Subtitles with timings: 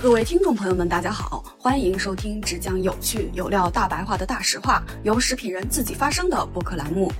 [0.00, 7.10] 各位听众朋友们，大家好，欢迎收听只讲有趣有料大白话的大实话，由食品人自己发声的播客栏目。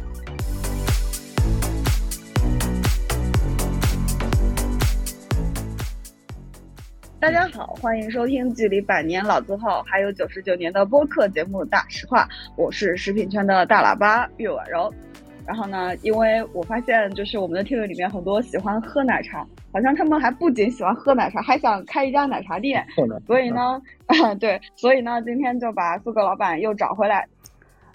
[7.18, 12.24] 大家好，欢迎收听距离百年老字号还有九十九年的播客节目《大实话》，
[12.56, 14.94] 我是食品圈的大喇叭岳婉柔。
[15.48, 19.38] 然后呢，因为我发现就是我们的听友里面很多喜欢喝奶茶，
[19.72, 22.86] 好像他们还不仅喜欢喝奶茶，还想开一家奶茶店。
[23.26, 23.80] 所以呢，
[24.38, 27.26] 对，所以呢，今天就把苏格老板又找回来。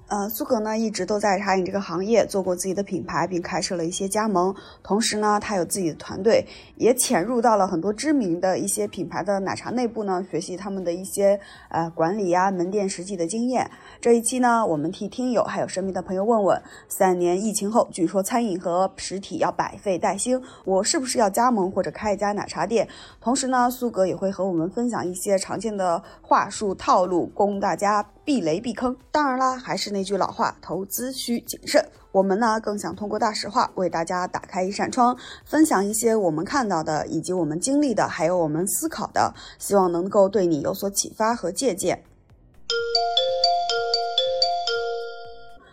[0.09, 4.53] 呃，苏格呢一直都在茶饮这个行业做过自己的品牌，并开设了一些加盟。
[4.83, 11.39] 同时呢，他有自己的团队，也潜入到了很多知名的一些品牌的奶茶内部呢，学习他们的一些
[11.69, 13.67] 呃管理呀、门店实际的经验。
[13.99, 22.87] 这一期呢，我们替听友还有身边的朋友问问：三年疫情后，据说餐饮和实体要百废待兴，我是不是要加盟或者开一家奶茶店？
[23.19, 28.05] 同时呢，苏格也会和我们分享一些常见的话术套路，供大家。
[28.25, 31.85] 避雷避坑，当然啦，还是那句老话，投资需谨慎。
[32.13, 42.01] 我们呢更想通过大实话为大家打开一扇窗，分享一些我们看到的，以及我们经历的，还有我们思考的，希望能够对你有所启发和借鉴。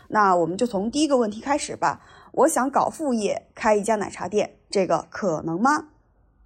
[0.08, 2.04] 那我们就从第一个问题开始吧。
[2.32, 5.88] 我想搞副业，开一家奶茶店，这个可能吗？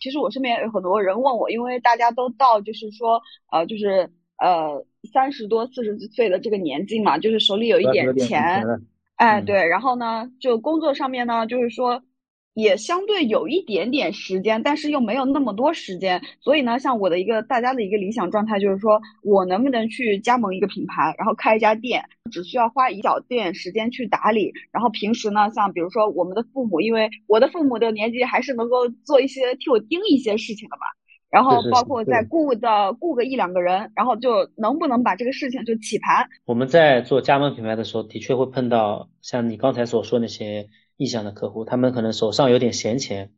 [0.00, 4.84] 其实我身边有很多人问我，因为大家都到就是说，呃，就是呃。
[5.12, 8.64] 三十多四十岁的这个年纪嘛，就是手里有一点钱，
[9.16, 12.02] 哎，对，然后呢，就工作上面呢，就是说
[12.54, 30.86] 也相对有一点点时间，但是又没有那么多时间，所以呢，像我的一个大家的一个理想状态就是说，我能不能去加盟一个品牌，然后开一家店，只需要花一小点时间去打理，然后平时呢，像比如说我们的父母，因为我的父母的年纪还是能够做一些替我盯一些事情的嘛。
[31.34, 36.28] 然后包括再雇的雇个一两个人，然后就能不能把这个事情就起盘？
[36.44, 43.32] 我们在做加盟品牌的时候，的确会碰到像你刚才所说那些意向的客户，他们可能手上有点闲钱，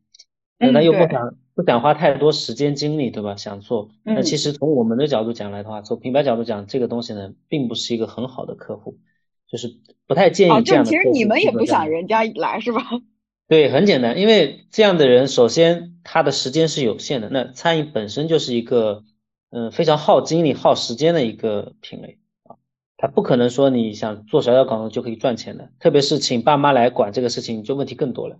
[0.58, 3.34] 那又不想不想花太多时间精力，对吧？
[3.36, 8.98] 想做，那其实从我们的角度讲来的话，从品牌角度讲，这个东西呢，并不是一个很好的客户，
[9.50, 9.68] 就是
[10.06, 10.90] 不太建议这样的。
[10.90, 12.82] 其实你们也不想人家来是吧？
[13.48, 17.28] 对，很简单，因为这样的人，首先他的时间是有限的。
[17.30, 19.04] 那餐饮本身就是一个，
[19.50, 22.56] 嗯，非常耗精力、耗时间的一个品类啊，
[22.96, 25.70] 他不可能说你想做小小广告就可以赚钱的。
[25.78, 28.38] 特别是请爸妈来管这个事情，就问题更多了。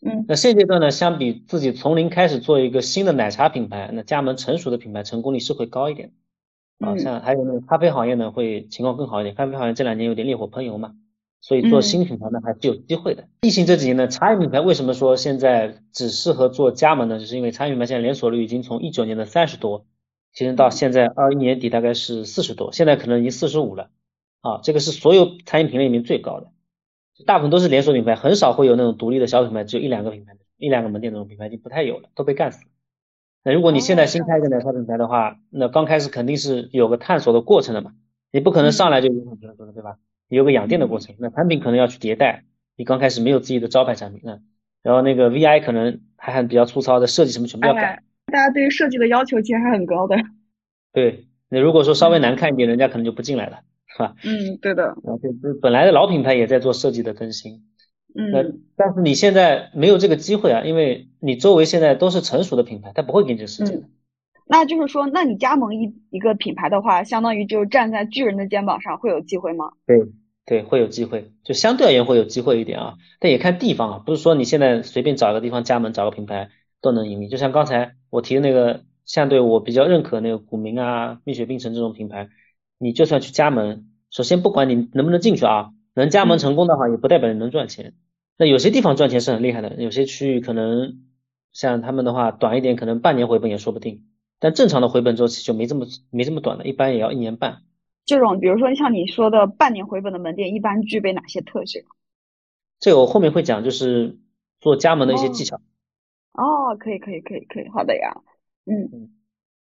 [0.00, 6.10] 嗯，那现阶段呢，相比自己从零开始做一个新的奶茶品牌，那加盟成熟的品牌成功率是会高一点。
[6.78, 9.34] 啊，像还有那个咖啡行业呢，会情况更好一点。
[9.34, 10.94] 咖啡行业这两年有点烈火烹油嘛。
[11.42, 13.28] 所以做新品牌呢还是有机会的。
[13.42, 17.18] 疫情这几年呢，茶饮品牌为什么说现在只适合做加盟呢？
[17.18, 19.84] 就是因为茶饮品牌现在连锁率已经从一九年的三十多，
[20.32, 23.90] 提升到现在二一年底大概是四十多，现在可能已经四十五了。
[24.40, 26.50] 啊，这个是所有餐饮品类里面最高的，
[27.26, 32.70] 大部分都是连锁品牌，很少会有那种独立的小品牌，只有一两个品牌，一两个门店那种品牌就不太有了，都被干死了。
[33.44, 37.92] 那如果你现在新开一个奶茶品牌的话，那刚开始肯定是有个探索的过程的嘛，
[38.32, 39.96] 你不可能上来就有很成功的，对吧？
[40.36, 42.44] 有个养店的过程，那产品可能要去迭代。
[42.76, 44.40] 你刚开始没有自己的招牌产品，那
[44.82, 48.02] 然后那个 VI 可能还很比较粗糙的设计什么全部要改。
[48.26, 50.16] 大家对于设计的要求其实还很高的。
[50.92, 54.14] 对，那如果说稍微难看一点，人家可能就不进来了，是吧？
[54.24, 54.88] 嗯，对的。
[54.88, 57.64] 啊，对，本来的老品牌也在做设计的更新。
[58.14, 58.30] 嗯。
[58.32, 58.42] 那
[58.74, 63.86] 但是你现在没有这个机会啊，因为你周围现在都是成熟的品牌，他不会给你这个时间的。
[64.46, 69.72] 那就是说，那你加盟一一个品牌的话，相当于就站在巨人的肩膀上，会有机会吗？
[69.86, 70.08] 对。
[70.44, 77.28] 对，会有机会，就相对而言会有机会一点啊，但也看地方啊，不是说你现在随便找一个地方加盟，找个品牌都能盈利。
[77.28, 82.28] 就像刚才我提的那个，相对我比较认可那个古茗啊、蜜雪冰城这种品牌，
[82.78, 87.94] 你就算去加盟，首先不管你能不能进去啊，能加盟成功的话，也不代表你能赚钱。
[88.36, 91.02] 那有些地方赚钱是很厉害的，有些区域可能
[91.52, 94.02] 像他们的话，短一点可能半年回本也说不定，
[94.40, 97.62] 但正常的回本周期就没这么没这么短的，一般也要一年半。
[98.04, 101.84] 这种，比如说像你说的半年回本的门店，一般具备哪些特性？
[102.80, 104.18] 这个我后面会讲，就是
[104.60, 105.60] 做加盟的一些技巧。
[106.32, 108.16] 哦，可以，可以，可以，可以，好的呀。
[108.66, 109.10] 嗯，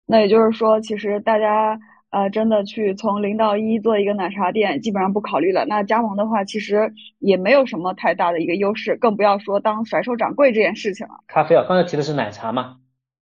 [0.05, 1.79] 那也就是说，其实大家
[2.11, 5.65] 呃，真的去从零到一做一个奶茶店，基本上不考虑了。
[5.65, 11.23] 那加盟的话，其实也没有什么太大的一个优势，更不要说当甩手掌柜这件事情了。
[11.27, 12.77] 咖啡啊，刚才提的是奶茶嘛？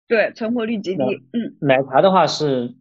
[0.08, 1.04] 对，存活率极低。
[1.04, 2.76] 嗯，奶茶的话是。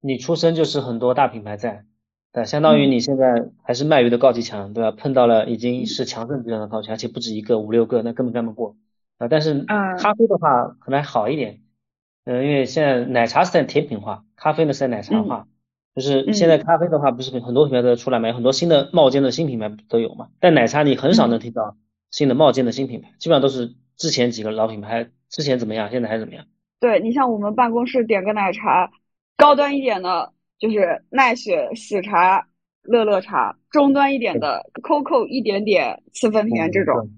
[0.00, 1.84] 你出生就是很多大品牌在，
[2.32, 4.90] 对，相当于你现在还是卖鱼的高级强，对吧？
[4.90, 8.76] 碰到了已经是强盛质量的高级，而且不止一个，五六个，那根本干不过
[9.18, 9.28] 啊。
[9.28, 11.60] 但是咖啡的话可能还好一点，
[12.24, 15.46] 嗯，因为现在奶茶是在甜品化，咖啡呢是在奶茶化。
[15.94, 20.28] 就是现在咖啡的话，不是很多品牌都出来嘛，有很多新的冒尖的新品牌都有嘛。
[20.38, 21.76] 但奶茶你很少能听到
[22.12, 26.44] 新的冒尖的新品牌，基本上都是之前几个老品牌，之前怎么样，现在还怎么样。
[26.78, 28.92] 对你像我们办公室点个奶茶，
[29.38, 32.44] 高端一点的就是奈雪喜茶、
[32.82, 37.08] 乐乐茶，中端一点的 COCO 一点点、七分甜这种。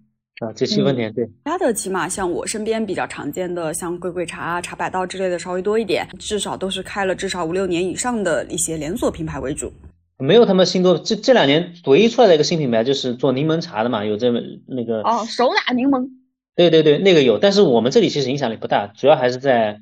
[0.41, 1.27] 啊，这七分甜对。
[1.45, 9.73] 它的起码像我身边比较常见的，像桂桂茶啊、茶百道之类的稍微多一点，至少都是开了至少五六年以上的一些连锁品牌为主。
[10.19, 16.11] 没有他们新多，这这两年唯一出来的一个新品牌就是做柠檬茶的嘛，有这么那个哦，手打柠檬。
[16.55, 19.81] 对对对，那个有，但是我们这里其实影响力不大，主要还是在，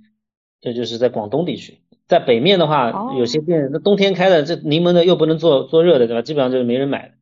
[0.61, 6.22] 这就是在广东地区，在北面的话，有些店那冬天开的，这柠檬的又不能做做热的，对吧？
[6.22, 7.12] 基本上就是没人买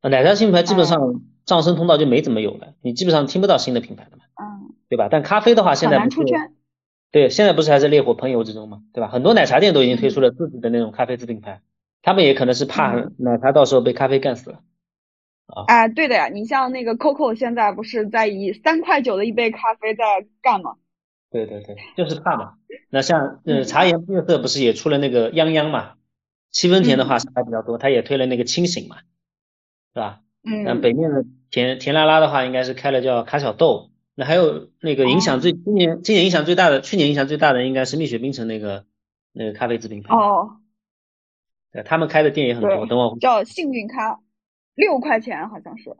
[0.00, 0.08] 的。
[0.10, 5.08] 奶茶新品牌基本上上升通道就没怎么有了，你基本上听不到新的品牌了嘛，嗯，对吧？
[5.10, 6.18] 但咖啡的话，现在不是，
[7.10, 9.08] 对，现在不是还是烈火烹油之中嘛，对吧？
[9.08, 11.60] 很多奶茶店都已经推出了自己的那种咖啡自品牌，
[12.02, 14.60] 他们也可能是怕奶茶到时候被咖啡干死了。
[15.46, 20.04] 啊哎，对的呀，你像那个 COCO 现在不是在以三块九的一杯咖啡在
[20.42, 20.74] 干吗？
[21.30, 22.54] 对对对，就是怕嘛。
[22.90, 25.94] 那像呃茶颜悦色不是也出了那个泱泱嘛？
[26.50, 28.96] 七分甜的话是还比较多，他也推了那个清醒嘛，
[29.92, 30.20] 是吧？
[30.42, 30.64] 嗯。
[30.64, 33.90] 那北面的甜甜拉拉的话，应该是开了叫卡小豆。
[34.14, 38.86] 那还有那个影响最今年今年影响最大的，去年影响最大的应该是蜜雪冰城那个
[39.32, 40.14] 那个咖啡制品牌。
[40.14, 40.56] 哦。
[41.70, 42.86] 对，他们开的店也很多。
[42.86, 44.20] 等我叫幸运咖。
[44.74, 45.96] 六块钱好像是，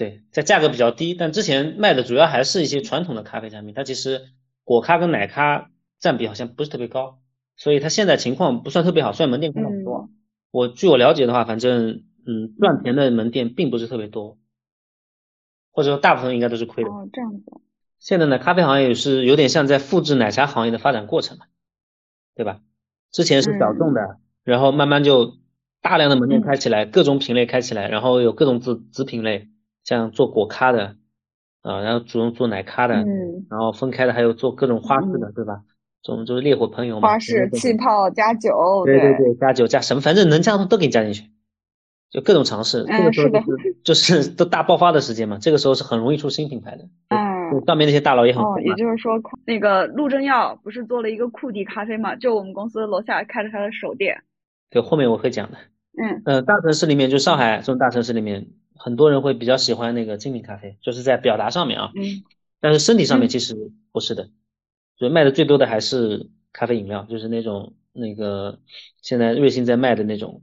[0.00, 4.22] 对对，在价格比较低，但之前卖的主要还是一些传统的咖啡产品，它其实
[4.64, 7.18] 果咖跟奶咖占比好像不是特别高，
[7.56, 10.08] 所以它现在情况不算特别好，虽然门店开很多。
[10.50, 14.38] 我据我了解的话，反正嗯赚钱的门店并不是特别多，
[15.70, 16.90] 或者说大部分应该都是亏的。
[16.90, 17.44] 哦，这样子。
[17.98, 21.44] 现在呢，咖啡行业也是有点像在复制奶茶行业的发展过程嘛，
[22.34, 22.60] 对吧？
[23.12, 25.38] 之前是小众的，然后慢慢就。
[25.82, 29.48] 大量的门店开起来，各种品类开起来，然后有各种子子品类，
[29.84, 30.96] 像做果咖的，
[31.62, 35.62] 啊，然后主动做奶咖的，嗯，然后分开的还有做各种花式的，对吧？
[36.02, 41.24] 这种就是烈火喷油嘛，花式气泡加酒，对对对，加酒加什么，反正能加的都给你加进去，
[42.10, 42.84] 就各种尝试。
[42.84, 46.88] 这个时候就是就是 都大爆发的时间嘛，这个时候是很容易出新品牌的。
[47.08, 52.16] 嗯，上面那些大佬也很哦，也就是说，那个陆正耀不是做了一个库迪咖啡嘛？
[52.16, 54.22] 就我们公司楼下开了他的首店。
[54.70, 55.58] 对，后面我会讲的。
[56.00, 58.46] 嗯，呃，大城市里面，就上海这种大城市里面，
[58.82, 61.92] 很多人会比较喜欢那个精品咖啡，就是在表达上面啊。
[61.94, 62.24] 嗯。
[62.62, 64.28] 但是身体上面其实不是的，
[64.96, 68.58] 所以卖的最多的还是咖啡饮料，就是那种那个
[69.00, 70.42] 现在瑞幸在卖的那种，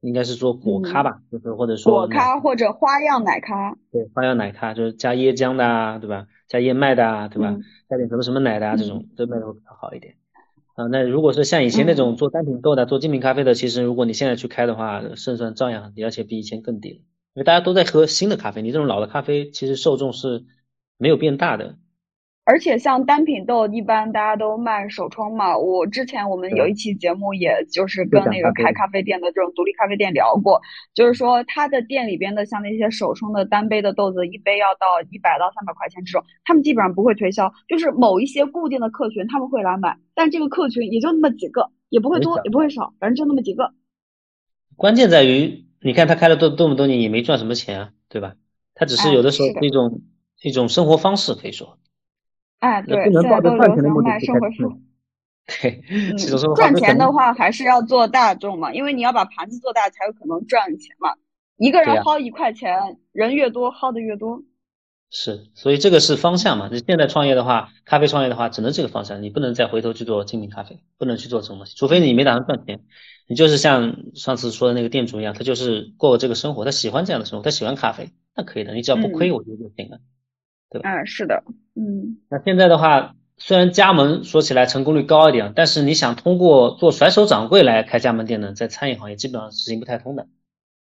[0.00, 3.76] 应该是说果咖吧，就是或者说果咖或者花样奶咖。
[3.90, 6.26] 对，花样奶咖就是加椰浆的啊，对吧？
[6.46, 7.56] 加燕麦的啊，对吧？
[7.88, 10.14] 加点什么什么奶的啊，这种都卖的会比较好一点。
[10.74, 17.00] 啊，那如果是像以前那种做单品豆的、做精品咖啡的，其实如果你现在去开的话，胜算照样很低，而且比以前更低了。
[17.38, 20.44] 因为大家都在喝新的咖啡，你这种老的咖啡其实受众是
[20.96, 21.76] 没有变大的。
[22.42, 25.56] 而且像单品豆，一般大家都卖手冲嘛。
[25.56, 30.60] 我之前我们有一期节目，也就是跟那个开咖啡店的这种独立咖啡店聊过，
[30.94, 43.72] 就是说他的店里边的像那些手冲的单杯的豆子，一杯要到一百到三百块钱这种，他们基本上不会推销，就是某一些固定的客群他们会来买，但这个客群也就那么几个，也不会多，也不会少，反正就那么几个。
[44.74, 48.34] 关键在于，你看他开了多这么多年也没赚什么钱啊，对吧？
[48.74, 50.02] 他只是有的时候是一种
[50.42, 51.78] 一种生活方式，可以说。
[52.60, 54.80] 哎，对，现在都流行卖生活书。
[55.46, 55.82] 对，
[56.54, 61.14] 赚钱的话还是要做大众嘛，因为你要把盘子做大，才有可能赚钱嘛。
[61.56, 64.42] 一个人薅一块钱，人越多薅的越多。
[65.10, 66.68] 是，所以这个是方向嘛。
[66.70, 72.84] 你现在创业的话，咖啡创业的话，只能这个方向，你不能再回头去做精品咖啡，不能去做这种东西，除非你没打算赚钱。
[73.28, 80.00] 你就是像上次说的那个店主一样，他就是过这个生活，他喜欢这样的生活，他喜欢咖啡，那可以的，你只要不亏，我觉得就行了。
[80.70, 80.90] 对吧？
[80.90, 81.44] 嗯，是的，
[81.74, 82.18] 嗯。
[82.28, 90.26] 那现在的话，虽然加盟说起来成功率高一点，但是你想通过做甩手掌柜来开加盟店呢，在餐饮行业基本上是行不太通的。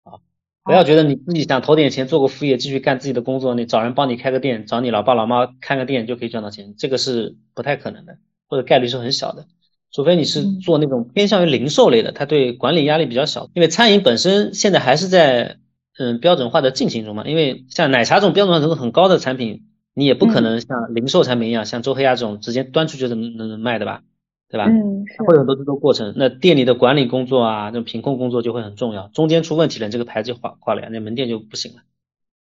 [0.04, 0.22] 啊，
[0.62, 9.46] 不要觉得你自己想投点钱做个副业，继续干自己的工作，你找人帮你开个店，找你老爸老妈看个店就可以赚到钱，这个是不太可能的，或者概率是很小的。
[9.94, 15.56] 除非你是做那种偏向于零售类的，它对管理压力比较小，因为餐饮本身现在还是在。
[15.96, 19.62] 嗯，标准化的进行中嘛，因为像奶茶这种标准化程度很高的产品，
[19.94, 24.02] 你也不可能像零售产品一样，像周黑鸭这种直接端出去就能能卖的吧，
[24.50, 24.66] 对吧？
[24.66, 31.82] 嗯，会有很多制作过程，那店里的管理工作啊，这种品控工作就会很重要，中间出问题了，这个牌子就垮垮了呀，那门店就不行了。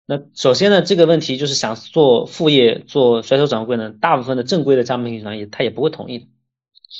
[0.06, 6.26] 那首先呢，这个问题就是想做副业做甩手掌柜呢，大部分的正规的加盟品商也他也不会同意的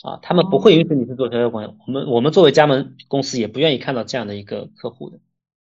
[0.03, 1.77] 啊，他们不会允许你去做甩手管。
[1.87, 5.19] 我们我们作为加盟公司也不愿意看到这样的一个客户的。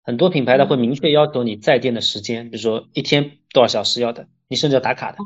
[0.02, 5.18] 很多品牌它会明确要求你在店的时间，比如说一天多少小时要的，你甚至要打卡的，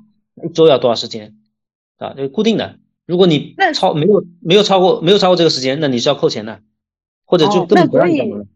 [0.46, 1.36] 一周要多少时间
[1.98, 2.78] 啊，这个固定的。
[3.06, 6.60] 如果你超没有没有超过没有超过这个时间，那你是要扣钱的，
[7.24, 8.46] 或者就根本不让你加盟。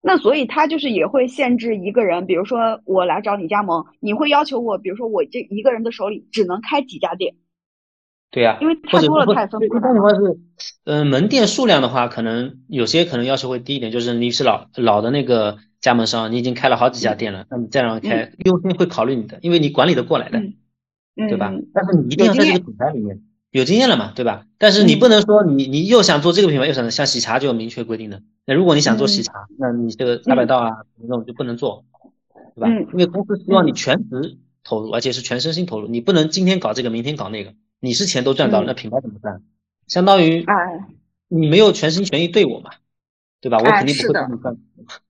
[0.00, 7.34] 那所以他就是也会限制一个人，比如说我来找你加盟，你会要求我，比如说我这一个人的手里只能开几家店。
[8.34, 9.64] 对呀，因为太多了太丰富。
[9.76, 10.36] 一般情况是，
[10.82, 20.42] 嗯，门店数量的话，可能有些可能要求会低一点，就是你是老老的那个加盟商，你已经开了好几家店了，那你再让开，优先会考虑你的，因为你管理的过来的，
[21.14, 21.54] 对吧？
[21.72, 23.22] 但是你一定要在这个品牌里面。
[23.52, 24.46] 有经验了嘛，对吧？
[24.58, 28.20] 但是你不能说你你又想做这个品牌，又想像喜茶就有明确规定的。
[28.46, 31.84] 那如果你想做喜茶，那你这个茶百道啊那种就不能做，
[32.56, 32.68] 对吧？
[32.68, 37.54] 因为公司希望你全职投入，而且是全身心投入，你不能今天搞这个，明天搞那个。
[37.84, 39.42] 你是钱都赚到了，那品牌怎么赚？
[39.86, 40.44] 相当于
[41.28, 42.70] 你没有全心全意对我嘛，
[43.40, 43.58] 对吧？
[43.58, 45.00] 我肯定不会这么赚，是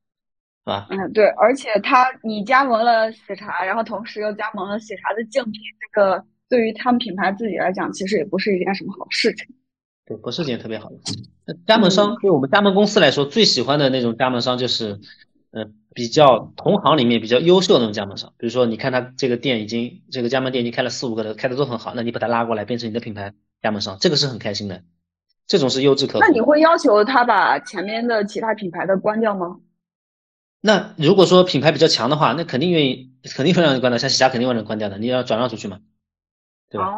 [0.65, 0.87] 吧？
[0.91, 6.25] 嗯，对，而且他你加盟了喜茶，然后同时又加盟了喜茶的竞品，这个。
[6.47, 9.47] 对于他们品牌自己来讲，其实也不是一件什么好事情。
[10.05, 15.01] 对，不是件特别好的事加盟商对我们加盟公司来说，最喜欢的那种加盟商就是，
[15.51, 15.65] 呃，
[15.95, 18.35] 比较同行里面比较优秀的那种加盟商。
[18.37, 23.33] 比如说，你看他这个店已经这个加盟店已经开了四五个了，开的都很好，那你把他拉过来变成你的品牌
[23.63, 24.83] 加盟商，这个是很开心的。
[25.47, 26.21] 这种是优质客户。
[26.21, 29.61] 那你会要求他把前面的其他品牌的关掉吗？
[30.61, 33.99] 那如果说品牌比较强的话，那肯定愿意，肯定会让你关掉。
[33.99, 35.81] 像喜茶肯定会让你关掉的，你要转让出去嘛。
[36.71, 36.97] 对吧？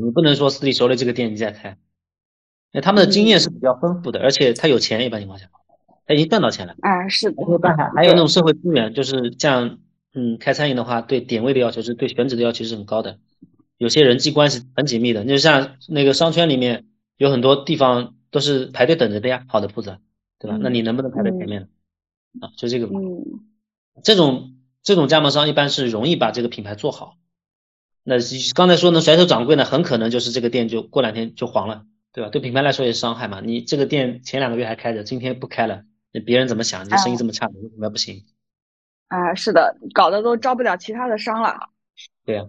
[0.00, 1.76] 你不能说自己熟了这个店你再开，
[2.72, 5.50] 那他们的经验是比较丰富的，而且他有钱，一般情况下，
[6.06, 6.74] 他已经赚到钱了。
[6.80, 7.44] 啊，是的。
[7.44, 9.78] 没有办法，还有那种社会资源，就是像
[10.14, 13.18] 嗯，开餐饮的话，对点位的要求是对选址的要求是很高的，
[13.76, 16.86] 有些人际关系很紧密的，就像那个商圈里面
[17.18, 19.98] 有很多地方都是排队等着的呀，好的铺子，
[20.38, 20.56] 对吧？
[20.60, 21.68] 那你能不能排在前面
[22.40, 22.48] 啊？
[22.56, 23.42] 就这个，嗯，
[24.02, 27.16] 这种这种加盟商一般是容易把这个品牌做好。
[28.08, 28.16] 那
[28.54, 32.30] 刚才说呢，甩手掌柜呢，很可能就是这个店就过两天就黄了，对吧？
[32.30, 33.40] 对品牌来说也是伤害嘛。
[33.44, 35.82] 你这个店前两个月还开着，今天不开了，那
[36.20, 36.84] 别人怎么想？
[36.84, 38.24] 你这生意这么差，你为什么要不行？
[39.08, 41.70] 啊，是的，搞得都招不了其他的商了。
[42.24, 42.44] 对呀，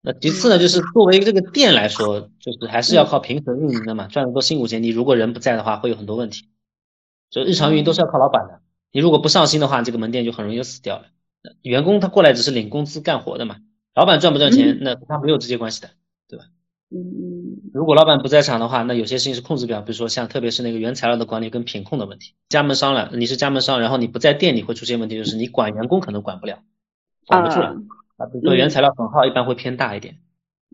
[0.00, 4.82] 那其次呢，就是作为这个店来说，就是还是要靠平衡运营的嘛，赚得多辛苦钱。
[4.82, 6.48] 你如果人不在的话，会有很多问题。
[7.30, 8.60] 所以日常运营都是要靠老板的。
[8.90, 11.06] 你如果不上心的话，这个门店就很容易就死掉了。
[11.62, 13.56] 员工他过来只是领工资干活的嘛。
[13.94, 15.92] 老板赚不赚钱，那跟他没有直接关系的，对
[16.90, 16.96] 吧？
[16.96, 22.32] 嗯如果老板不在场的话，那有些事情是控制不了，比如说像特别是那个原材料的管理跟品控的问题。
[22.48, 26.60] 加盟商了，你是加盟商，然后你不在店里会出现问题，就是你管员工可能管不了，
[27.26, 27.76] 管不住了
[28.16, 28.26] 啊。
[28.26, 30.16] 比如说原材料损耗一般会偏大一点。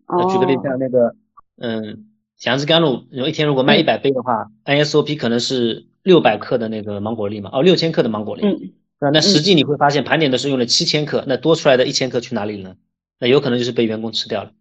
[0.06, 0.30] 哦。
[0.30, 1.16] 举个例子，像那个
[1.58, 2.06] 嗯，
[2.36, 8.46] 祥子甘露，一天如果卖一百杯的话，ISOP 可能是六百克的那个芒果粒嘛，哦，六千克的芒果粒。
[8.46, 9.10] 嗯。
[9.12, 12.76] 那实际你会发现盘点的时候用了七千克，那多出来的一千克去哪里了？
[13.18, 14.52] 那有可能就是被员工吃掉了，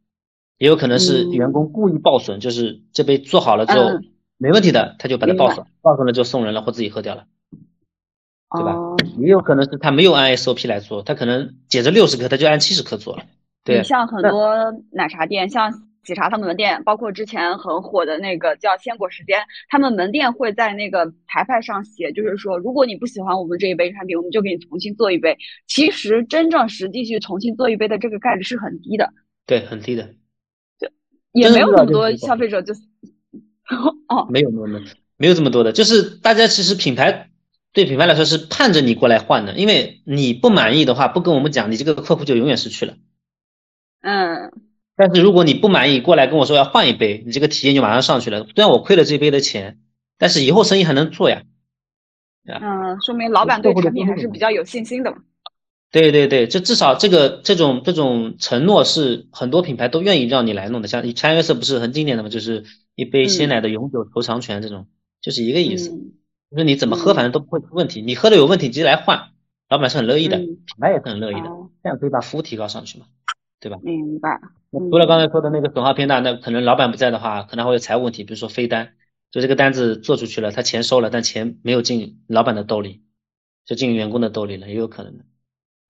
[0.57, 3.99] 也有可能是员工故意报损，就是这杯做好了之后
[4.37, 7.25] 没问题的，他就把它报损，报损了就送人了或自己喝掉了，
[8.51, 8.75] 对吧？
[9.19, 13.23] 也有可能是他没有按 SOP 来做，他可能解着六十克，他就按七十克做了。
[13.63, 15.71] 对，像很多奶茶店，像
[16.03, 25.37] 喜茶他们门店，包括之前很火的那个叫鲜果时间，他们门店会在那个牌牌上写，就是说，如果你不喜欢我们这一杯产品，我们就给你重新做一杯。
[25.65, 29.13] 其实真正实际去重新做一杯的这个概率是很低的，
[29.45, 30.11] 对，很低的，就
[31.33, 32.73] 也没有那么多消费者就
[34.07, 34.85] 哦，没有没有没有
[35.17, 37.29] 没有这么多的，就是大家其实品牌
[37.73, 42.95] 对品牌来说是盼着你过来换的，因为你不满意的话，不跟我们讲，你这个客户就永远失去了。
[44.01, 44.51] 嗯。
[44.95, 48.43] 但是如果你不满意，过来跟我说要换一杯，你这个体验就马上上去了。
[48.43, 49.79] 虽然我亏了这杯的钱，
[50.19, 51.41] 但是以后生意还能做呀。
[52.45, 55.17] 嗯，说明老板对产品还是比较有信心的嘛。
[55.93, 60.87] 对对对，这至少这个这种这种承诺是很多品牌都愿意让你来弄的。
[60.87, 62.29] 像茶颜悦色不是很经典的吗？
[62.29, 62.63] 就是
[62.95, 64.87] 一杯鲜奶的永久投长权，这种
[65.21, 65.91] 就是一个意思。
[66.49, 68.01] 就是你怎么喝，反正都不会出问题。
[68.01, 69.29] 你喝的有问题，直接来换，
[69.69, 71.47] 老板是很乐意的，品牌也是很乐意的，
[71.83, 73.05] 这样可以把服务提高上去嘛，
[73.59, 73.77] 对吧？
[73.83, 74.41] 明白。
[74.71, 78.93] 除了刚才说的那个损耗偏大，那可能老板不在的话，可能会有财务问题，比如说飞单，
[79.29, 83.03] 就这个单子做出去了，他钱收了，但钱没有进老板的兜里，
[83.63, 85.25] 就进员工的兜里了，也有可能的。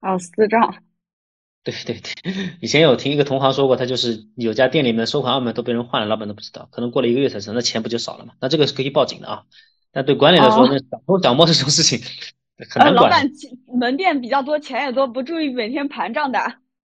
[0.03, 0.75] 哦，私账。
[1.63, 8.33] 对对对，以前有听一个同行说过，他就是有家店里面收款二本都被人换了，老板都不知道，可能过了一个月才知道，那钱不就少了嘛？
[8.41, 9.43] 那这个是可以报警的啊。
[9.93, 12.00] 但对管理来说，那小偷小摸这种事情，
[12.69, 13.10] 很难管。
[13.10, 13.31] 老板
[13.79, 16.39] 门店比较多，钱也多，不注意每天盘账的。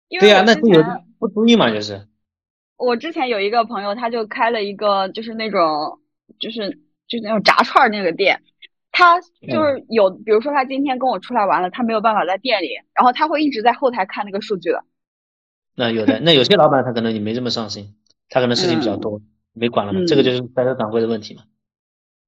[0.08, 0.80] 对呀，那就有
[1.18, 2.06] 不注意嘛，就是。
[2.76, 5.98] 我之前有一个朋友，他就开了一个，就是那种，
[6.38, 6.70] 就是
[7.08, 8.40] 就是那种炸串那个店。
[9.00, 14.84] 他就是有，比如说他今天跟我出来玩了，他没有办法在店里，然后他会一直在后台看那个数据的。
[15.74, 17.94] 那有的，那有些老板他可能你没这么上心，
[18.28, 19.20] 他可能事情比较多，
[19.54, 21.42] 没管了嘛，这个就是白手掌柜的问题嘛，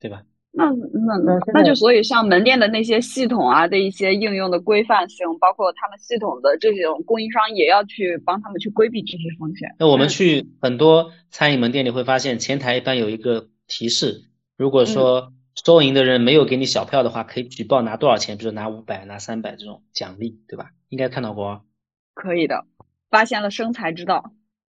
[0.00, 0.22] 对吧？
[0.54, 9.74] 那那那那就所以像门店的那些系统啊的一些应用的规范性，包括他们系统的这种供应商也要去帮他们去规避这些风险。
[9.78, 14.24] 那我们去很多餐饮门店，你会发现前台一般有一个提示，
[14.58, 20.70] 如果说收银的人没有给你小票的话，可以举报拿多少钱，比如拿五百、拿三百这种奖励，对吧？
[20.88, 21.64] 应该看到过。
[22.14, 22.64] 可以的，
[23.10, 24.32] 发现了生财之道。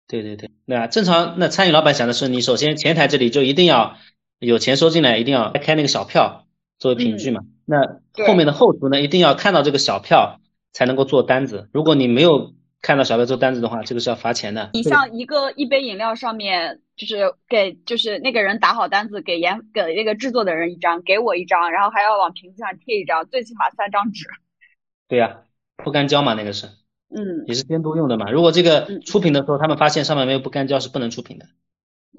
[0.08, 3.98] 对对对，那正常那餐饮老板想的是，你首先前台这里就一定要。
[4.40, 6.46] 有钱收进来，一定要开那个小票
[6.78, 7.42] 作为凭据嘛。
[7.66, 10.42] 那后面的后厨呢，一定要看到这个小票
[10.74, 11.70] 才能够做单子。
[11.72, 14.72] 如果你没有看到小票做单子的话，这个是要罚钱的。
[14.74, 24.26] 你像一个一杯饮料上面，就是给就是那个人打好单子，给研给那个制作的人一张，给我一张，然后还要往瓶子上贴一张，最起码三张纸。
[25.08, 25.42] 对呀，
[25.78, 26.68] 不干胶嘛，那个是，
[27.10, 28.32] 嗯，也是监督用的嘛。
[28.32, 31.46] 如果这个出品的时候，他们发现上面没有不干胶，是不能出品的。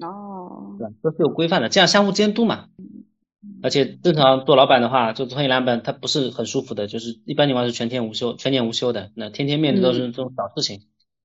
[0.05, 0.87] 哦，对？
[1.01, 2.69] 都是有规范的，这样相互监督嘛。
[3.63, 9.11] 而且正常做老板的话，做创业老板他不是很舒服的，就是一般情况是全天无休、全年无休的。
[9.15, 10.81] 那天天面对都是这种小事情，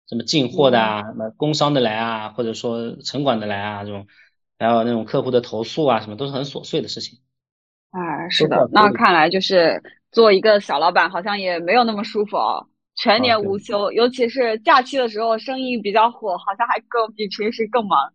[0.09, 4.06] 什么进货的啊，什么工商的来啊，或者说城管的来啊，这种，
[4.59, 7.21] 还有那种客户的投诉啊，什么都是很琐碎的事情。
[7.90, 8.68] 啊，是的。
[8.73, 12.68] 那看来就是做一个小老板，好像也没有那么舒服哦。
[12.94, 18.12] 全年无休，尤其是假期的时候，生意比较火，好像还更比平时更忙。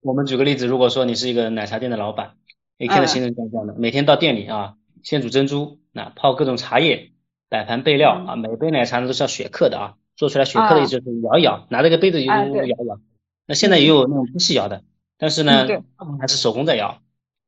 [0.00, 2.36] 我们举个例子，如果说你是一个奶茶店的老板，
[2.78, 7.12] 一天的行程是这样的，每天到店里啊，先煮珍珠，那泡各种茶叶，
[7.50, 13.00] 摆盘备料啊，每杯奶茶呢都是要雪克的啊，做出来雪克的意思就是摇一摇，拿着个杯子摇摇摇。
[13.46, 14.82] 那现在也有那种机器摇的，
[15.18, 15.66] 但是呢，
[16.20, 17.00] 还是手工在摇。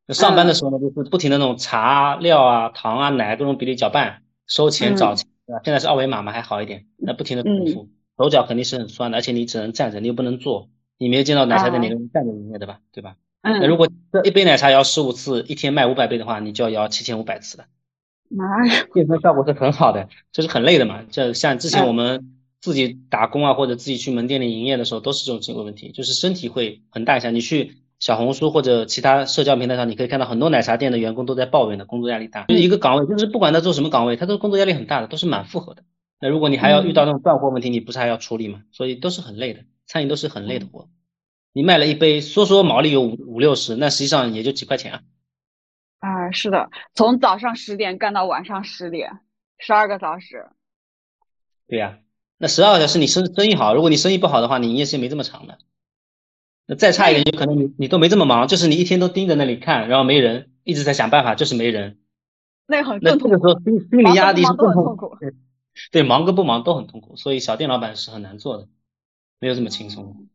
[0.07, 5.61] 那上班的时候呢，就是不停的那种茶料啊、糖啊、奶各种比例搅拌，收钱找钱，对吧？
[5.65, 6.87] 现在是二维码嘛，还好一点。
[6.97, 10.69] 那不停的重复，手脚肯定是很酸的，而且你只能站着，你又不能坐。
[10.99, 12.81] 你没有见到奶茶店哪个人站着营业的吧？
[12.93, 13.17] 对吧？
[13.43, 13.59] 嗯。
[13.61, 17.65] 那如果这一杯奶茶摇十五次，一天卖五百杯的话，你就要摇七千五百次了。
[18.29, 18.87] 妈呀！
[18.95, 21.05] 健身效果是很好的，这是很累的嘛。
[21.11, 27.31] 这像之前我们自己打工啊，或者自己去门店里营业的时候，都是这种这个问题，就是身体会很大一下。
[27.31, 32.45] 你去小红书或者其他社交平台上，你可以看到很多奶茶店的员工都在抱怨的，工作压力大。
[32.47, 35.85] 就是一个岗位，就是不管他做什么岗位，他都工作压力很大的，都是满负荷的。
[36.21, 38.63] 那如果你还要遇到那种断货问题，你不是还要处理吗？
[38.73, 39.65] 所以都是很累的。
[39.89, 40.89] 餐饮都是很累的活，
[41.53, 45.01] 你卖了一杯，说说毛利有五五六十，那实际上也就几块钱啊。
[46.01, 49.21] 啊，是的，从早上十点干到晚上十点，
[49.59, 50.49] 十二个小时。
[51.69, 52.01] 对呀，
[52.39, 55.59] 那十二个小时你生生意好，如果你生意不好的话，你营业时间没这么长的。
[56.67, 61.99] 那再差一点，就可能你你都没这么忙，就是你一天都盯着那里看，然后没人，一直在想办法，就是没人。
[62.67, 65.17] 那很那这个时候心心理压力是更痛苦。
[65.93, 68.69] 对，忙跟不忙都很痛苦，所以小店老板是很难做的。
[69.39, 70.27] 没有这么轻松。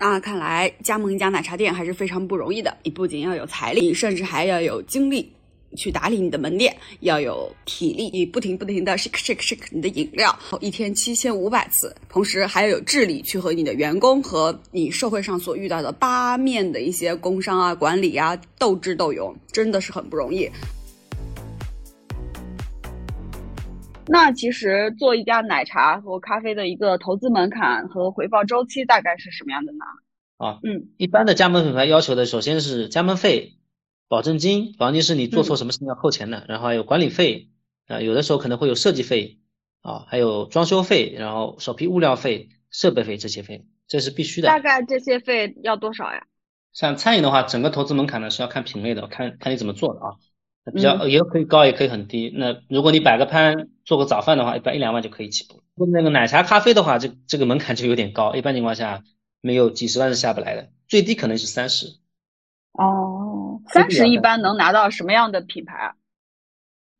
[0.00, 2.76] 那看来加盟一家奶茶店还是非常不容易的。
[2.84, 5.32] 你不仅要有财力，甚至还要有精力
[5.76, 20.50] 去打理你的门店，要有体力，你不停不停的 shake shake shake 你的饮料，一天七千五百次，同时还要有智力去和你的员工和你社会上所遇到的八面的一些工商啊、管理啊斗智斗勇，真的是很不容易。
[24.10, 29.84] 那其实做一家奶茶和咖啡的一个投资门槛和回报周期大概是什么样的呢？
[30.38, 33.52] 啊，嗯，一般的加盟品牌要求的首先是加盟费、
[34.08, 37.50] 保证金，保证金是你做错什么事情要扣钱的，然后还有管理费，
[37.86, 39.38] 啊，有的时候可能会有设计费，
[39.82, 44.48] 啊，还有装修费，然后首批物料费、设备费这些费，这是必须的。
[44.48, 46.26] 大概这些费要多少呀？
[46.72, 50.16] 像餐饮的话，整个投资门槛呢是要看品类的，看看你怎么做的啊。
[50.74, 52.30] 比较也可以高，也可以很低。
[52.36, 55.62] 那如果你摆个摊做个早饭的话，一般一两万就可以起步。
[55.90, 59.02] 那个奶茶咖啡的话，这这个门槛就有点高，一般情况下
[59.40, 61.86] 没有几十万是下不来的，最低可能是三十。
[62.72, 63.07] 哦，
[63.72, 65.94] 三十一般能拿到什么样的品牌啊？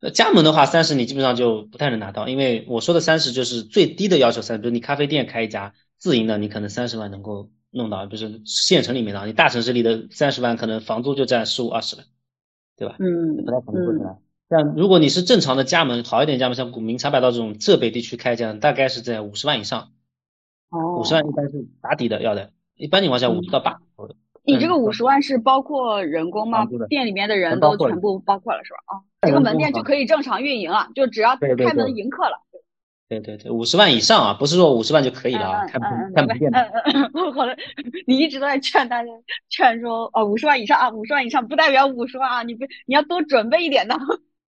[0.01, 12.03] 呃，加盟的话，三十你基本上就不太能拿到，因为我说的三十就是最低的要求三，比如你咖啡店开一家自营的，你可能三十万能够弄到，就是县城里面的，你大城市里的三十万可能房租就占十五二十了。
[12.77, 12.95] 对吧？
[12.97, 14.15] 嗯，不太可能做出来。
[14.49, 19.91] 像如果你是正常的加盟，好一点加盟，像古茗茶百道这种浙北地区开这样，大概是在五十万以上。
[20.69, 23.81] 哦，五十万一般是打底的要的，一般情况下五到八
[24.43, 26.67] 你这个五十万是包括人工吗？
[26.89, 28.79] 店里面的人都全部包括了是吧？
[28.85, 32.41] 啊，这个门店就可以正常运营了，就只要开门迎客了。
[33.09, 36.51] 对对对，五十万以上啊，不是说五十万就可以了啊，开门开门店。
[36.51, 37.57] 嗯嗯嗯，好的，
[38.05, 39.09] 你一直都在劝大家，
[39.49, 43.97] 劝说哦，五十万以上啊，五十万以上不代表五十万啊，你不你要多准备一点的。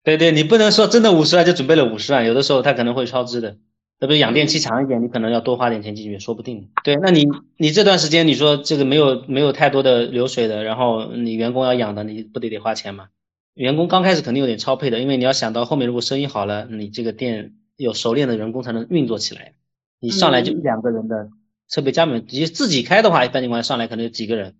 [0.03, 3.57] 对对，你不能说真的五十万就准备了五十万，有的时候他可能会超支的。
[4.01, 6.71] 特别养电期长一点，你可能要多花点钱进去，说不定。
[6.83, 13.09] 对，那你你这段时间你说这个没有没有太多的流水的，然后你员工要养的，你不得得花钱吗？
[13.53, 19.53] 员工刚开始肯定有点超配的，因为你要想到后面如果生意好了，你这个店有熟练的人工才能运作起来。
[20.01, 21.29] 你上来就一两个人的
[21.69, 24.55] 设备加盟，你自己开的话，一般情况下上来可能有几个人，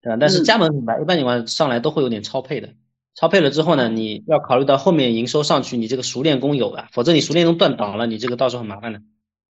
[0.00, 0.16] 对吧？
[0.18, 2.70] 但是加盟品牌一般情况下上来都会有点超配的。
[3.16, 9.00] 超配了之后呢，你要考虑到后面营收上去，你这个熟练工有了，否则你熟练工断档了，你这个到时候很麻烦的。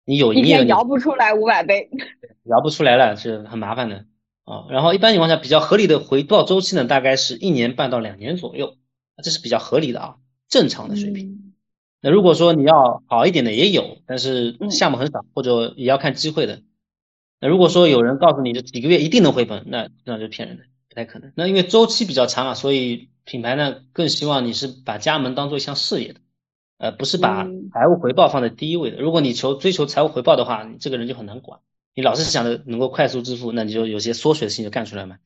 [0.05, 1.89] 你有营业，摇不出来五百倍，
[2.51, 4.05] 摇不出来了是很麻烦的
[4.43, 4.67] 啊。
[4.69, 8.75] 然后一般情况下比较合理的回报周期呢，大概是一年半到两年左右，
[9.23, 10.17] 这是比较合理的啊，
[10.49, 11.55] 正常的水平。
[12.01, 16.63] 那如果说你要好一点的也有，但是项目很少或者也要看机会的。
[17.41, 21.31] 那如果说有人告诉你这几个月一定能回本，那那就骗人的，不太可能。
[21.37, 23.12] 那因为周期比较长啊，所以。
[23.25, 26.21] 品牌呢更希望你是把加盟当做一项事业的，
[26.79, 28.99] 呃，不是把财务回报放在第一位的。
[28.99, 31.61] 如果你求追求财务回报的话，你这个人就很难管。
[31.95, 35.19] 你老是想着能够快速致富，那你就有些缩水的事情就干出来嘛，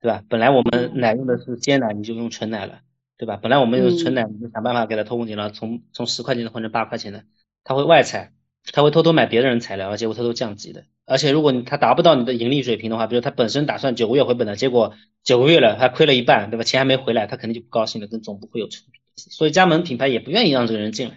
[0.00, 0.22] 对吧？
[0.28, 2.80] 本来我们奶用的是鲜奶，你就用纯奶了，
[3.18, 3.36] 对吧？
[3.42, 7.24] 本来我们用纯奶，你就想办法给它偷工减料，从从十块钱的换成八块钱的，
[7.64, 8.32] 他会外采，
[8.72, 10.84] 他会偷偷买别的人材料，而且会偷偷降级的。
[11.04, 16.64] 而且如果你他达不到你的盈利水平的话，比如他本身打算九个月回本的，结果九个月了还亏了一半，对吧？
[16.64, 18.92] 钱还没回来，他肯定就不高兴了，跟总部会有冲突。
[19.16, 21.14] 所以加盟品牌也不愿意让这个人进来，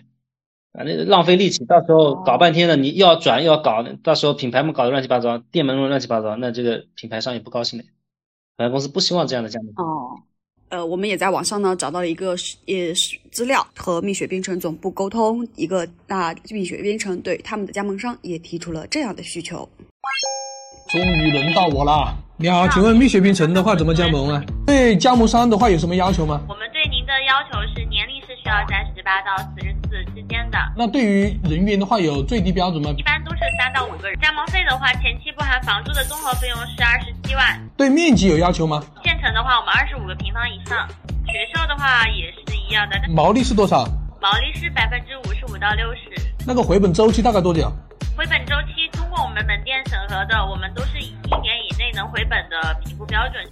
[0.73, 7.83] 啊，那浪费力气，到时候搞半天的，你又要转又要搞，到时候品牌们搞得乱七八糟，店门弄乱七八糟，那这个品牌商也不高兴的。
[7.83, 7.91] 品
[8.57, 9.69] 牌公司不希望这样的加盟。
[9.77, 10.23] 哦。
[10.69, 19.67] 呃，我们也在网上呢找到了一个也是资料，和蜜雪冰城总部沟通一个，那蜜雪冰城对他们的加盟商也提出了这样的需求。
[20.89, 24.43] 终于轮到我了，你好，请问蜜雪冰城的话怎么加盟啊？
[24.65, 26.41] 对加盟商的话有什么要求吗？
[26.47, 30.57] 我们对您的要求是年龄是需要在十八到四十四之间的。
[30.75, 32.93] 那对于人员的话有最低标准吗？
[32.97, 34.19] 一般都是三到五个人。
[34.19, 37.69] 加盟费的话，前期不含房租的综合费用是二十七万。
[37.77, 38.83] 对面积有要求吗？
[39.03, 40.87] 县城的话，我们二十五个平方以上。
[41.27, 42.95] 学校的话也是一样的。
[43.09, 43.85] 毛利是多少？
[44.21, 46.01] 毛利是百分之五十五到六十。
[46.47, 47.71] 那个回本周期大概多久？
[48.15, 53.43] 回本周期通过我们门店审核的，我们都是以一年以内能回本的评估标准。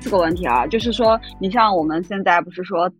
[0.00, 2.90] 这个问题啊，就是说，你像我们现在不是说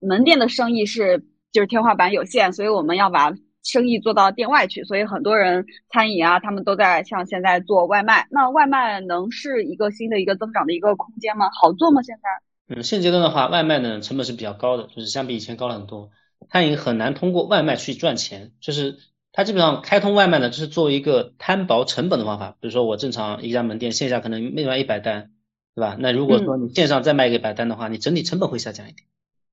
[0.00, 3.32] 门店的生意是就是天花板有限，所以我们要把。
[3.62, 8.26] 生意做到店外去，所以很多人餐饮啊，他们都在像现在做外卖。
[8.30, 11.50] 那外卖能是一个新的一个增长的一个空间吗？
[11.60, 12.00] 好做吗？
[12.00, 12.74] 现在？
[12.74, 16.08] 嗯，现阶段的话，外卖呢成本是比较高的，就是相比以前高了很多。
[16.48, 18.96] 餐饮很难通过外卖去赚钱，就是
[19.30, 22.56] 它基本上开通外卖呢，就是作为一个摊薄成本的方法。
[22.60, 25.32] 比如说我正常一家门店线下可能卖完一百单，
[25.74, 25.96] 对吧？
[25.98, 29.06] 那如果说你线上再卖一个百单的话，你整体成本会下降一点。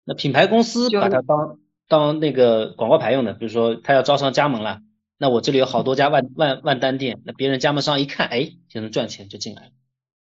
[0.07, 1.59] 那品牌公司把它当。
[1.89, 4.81] 当那个广告牌用的，比如说他要招商加盟了，
[5.17, 9.69] 那我这里有好多家万万万单店，那别人加盟商一看，哎，就能赚钱，就进来了。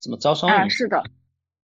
[0.00, 0.50] 怎么招商？
[0.50, 1.04] 啊，是的，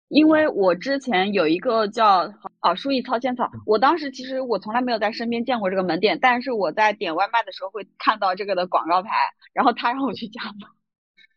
[0.09, 9.09] 因为我之前有一个叫啊书意操千草，我当时其实我从来没有在身边见过这个门店，但是我在点外卖的时候会看到这个的广告牌，
[9.53, 10.69] 然后他让我去加盟。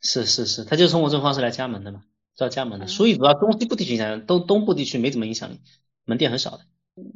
[0.02, 2.02] 是是是，他就通过这种方式来加盟的嘛，
[2.34, 2.88] 招加盟的。
[2.88, 5.60] 书意主要东西部地区影响东东部地区没怎么影响力，
[6.10, 6.60] 门店很少的。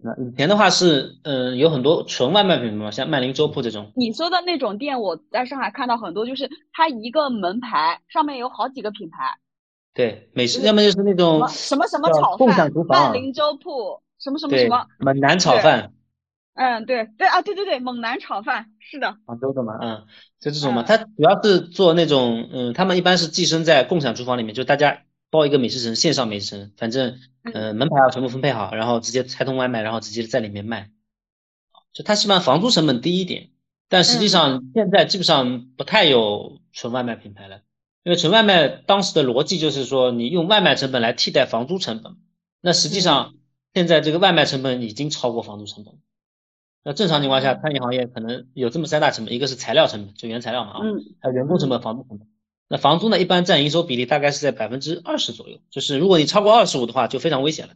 [0.03, 3.93] 那以前的话是，嗯，有很多纯外卖品牌嘛，像麦林粥铺这种。
[3.97, 9.37] 你说的那种店，我在上海看到很多，就是它一个门牌上面有好几个品牌。
[9.93, 15.93] 对，美食要么就是那种什么什么炒饭，麦林粥铺，什么什么什么猛男炒饭。
[16.55, 19.17] 嗯，对对啊，对对对，猛男炒饭是的。
[19.27, 20.05] 杭州的嘛，嗯，
[20.41, 25.03] 就这种嘛，它主要是做那种，嗯，他们一般是寄生在共享厨房里面，就大家。
[25.31, 27.19] 包一个美食城，线上美食城，反正，
[27.53, 30.91] 嗯，门牌要全部分配好，然后直接拆通外卖，然后直接在里面卖。
[31.93, 33.51] 就他希望房租成本低一点，
[33.89, 37.61] 但实际上现在基本上不太有纯外卖品牌了，
[38.03, 42.17] 因为纯外卖当时的逻辑就是说，你用外卖成本来替代房租成本。
[42.61, 43.35] 那实际上
[43.75, 45.95] 现在这个外卖成本已经超过房租成本。
[46.83, 50.81] 那正常情况下，餐饮行业可能有这么三大成本，一个是材料成本，就原材料嘛，啊，
[51.21, 52.27] 还有员工成本、房租成本。
[52.69, 53.21] 那房租呢？
[53.21, 57.75] 一般占营收比例大概是在百分之二十左右，就是如果你超过二十五的话，就非常危险了。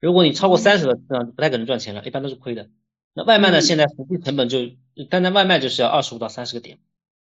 [0.00, 2.68] 如果你超过三十的，那不太可能赚钱了，一般都是亏的。
[3.14, 3.60] 那外卖呢？
[3.60, 4.60] 现在实际成本就
[5.10, 6.78] 单单外卖就是要二十五到三十个点，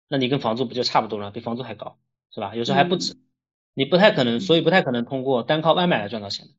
[0.10, 1.30] 那你跟房租不就差不多了？
[1.30, 1.98] 比房租还高，
[2.34, 2.56] 是吧？
[2.56, 3.16] 有时候还不止。
[3.76, 6.52] 你不太可能，所以不太可能通过单靠外卖来赚到钱的。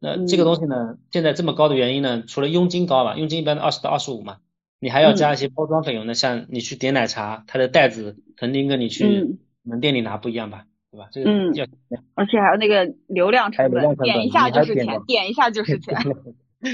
[0.00, 4.38] 那这个东西呢，现在这么高的原因呢，除了佣金高吧，佣金一般二十到二十五嘛，
[4.78, 6.06] 你还要加一些包装费用。
[6.06, 11.08] 那像你去点奶茶，它的袋子肯定跟你去门店里拿不一样吧，对吧？
[11.12, 11.66] 这个要，
[12.14, 15.96] 而且还有那个流量成本，点一下就是钱，点一下就是钱。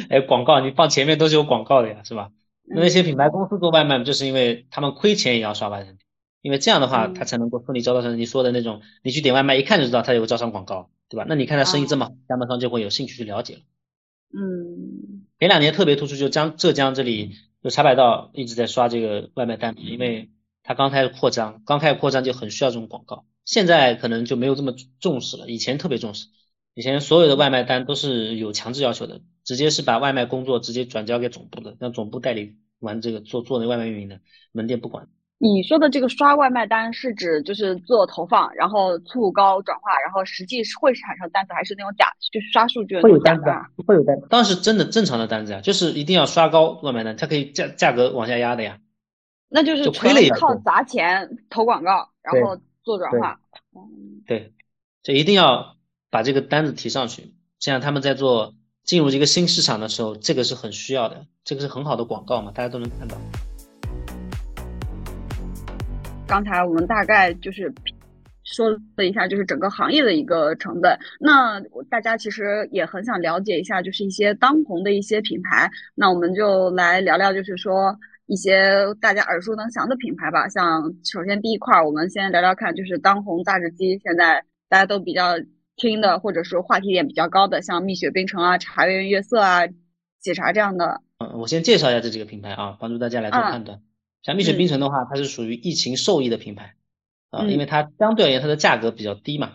[0.09, 2.31] 哎，广告你放前面都是有广告的呀，是吧？
[2.69, 5.95] 那些品牌公司做外卖，就是因为他们亏钱也要刷外卖，
[6.43, 11.25] 因为这样的话，他才能够顺利招到成你说的那种，你去点外卖一看就知道他有个招商广告，对吧？
[11.29, 13.61] 那你看他生意这么好，加盟商就会有兴趣去了解了。
[14.35, 20.31] 嗯，前两年特别突出，就江浙江这里就茶百道一直在刷这个外卖单，因为
[20.67, 23.25] 他刚开始扩张，刚开始扩张就很需要这种广告。
[23.45, 26.27] 现在可能就没有这么重视了，以前特别重视，
[26.75, 29.21] 以前所有的外卖单都是有强制要求的。
[29.45, 34.19] 直接是把外卖工作直接转交给总部的，让总部代理完这个做做那外卖运营的，
[34.51, 35.07] 门店不管。
[35.39, 48.79] 你说的这个刷外卖单是指就是做投放，然后促高转化，然后实际会产生单子，还是那种假就是刷数据会有单子，啊会有单子，当然是真的正常的单子呀，就是一定要刷高外卖单，它可以价价格往下压的呀。
[49.49, 53.41] 那就是亏了靠砸钱投广告，然后做转化。
[54.27, 54.53] 对，
[55.03, 55.77] 就一定要
[56.11, 58.55] 把这个单子提上去，这样他们在做。
[58.87, 63.17] 进入一个新市场的时候，这个是很需要的，这个是很好的广告嘛，大家都能看到。
[66.25, 67.75] 刚才我们大概就是
[68.45, 70.97] 说了一下，就是整个行业的一个成本。
[71.19, 75.69] 那大家其实也很想了解一下，就是一些当红的一些品牌。
[75.97, 80.49] 那我们就来聊聊，就是说一些大家耳熟能详的品牌吧。
[80.49, 85.37] 像首先第一块，我们先聊聊看，就是当红榨汁机，现在大家都比较。
[85.79, 89.67] 听的或者说话题点比较高的，像蜜雪冰城啊、茶颜悦色啊、
[90.23, 91.03] 喜茶这样的。
[91.19, 93.83] 嗯，我先介绍一下这几个品牌啊，帮助大家来做判断。
[94.23, 96.77] 像蜜雪冰城的话，它是属于疫情受益的品牌
[97.29, 99.53] 啊，因为它相对而言它的价格比较低嘛。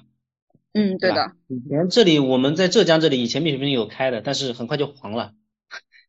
[0.73, 1.31] 嗯，对的。
[1.47, 5.33] 以前这里我们在浙江这里以前蜜雪冰城有开的，但是很快就黄了。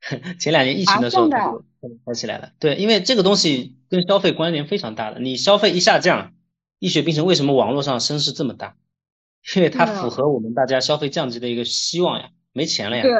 [0.39, 2.53] 前两年疫情的时候开起来了。
[2.59, 6.33] 对，因为这个东西跟消费关联非常大的，你消费一下降，
[6.79, 8.77] 蜜雪冰城为什么网络上声势这么大？
[9.57, 13.13] 因为它符合我们大家消费降级的一个希望呀，没钱了呀，对，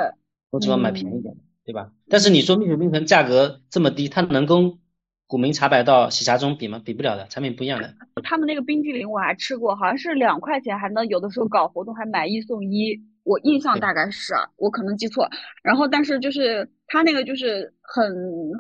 [0.51, 1.91] 我只能买便宜点的，对吧？
[2.09, 4.79] 但是你说蜜雪冰城价格这么低，它能跟
[5.27, 6.81] 古茗茶百道、喜茶中比吗？
[6.85, 7.95] 比不了的，产品不一样的。
[8.23, 13.01] 他们那个冰激凌我还吃过，好像是两块钱还能有的时候搞活动还买一送一。
[13.25, 15.29] 我印象大概是，我可能记错。
[15.63, 18.05] 然后，但是就是它那个就是很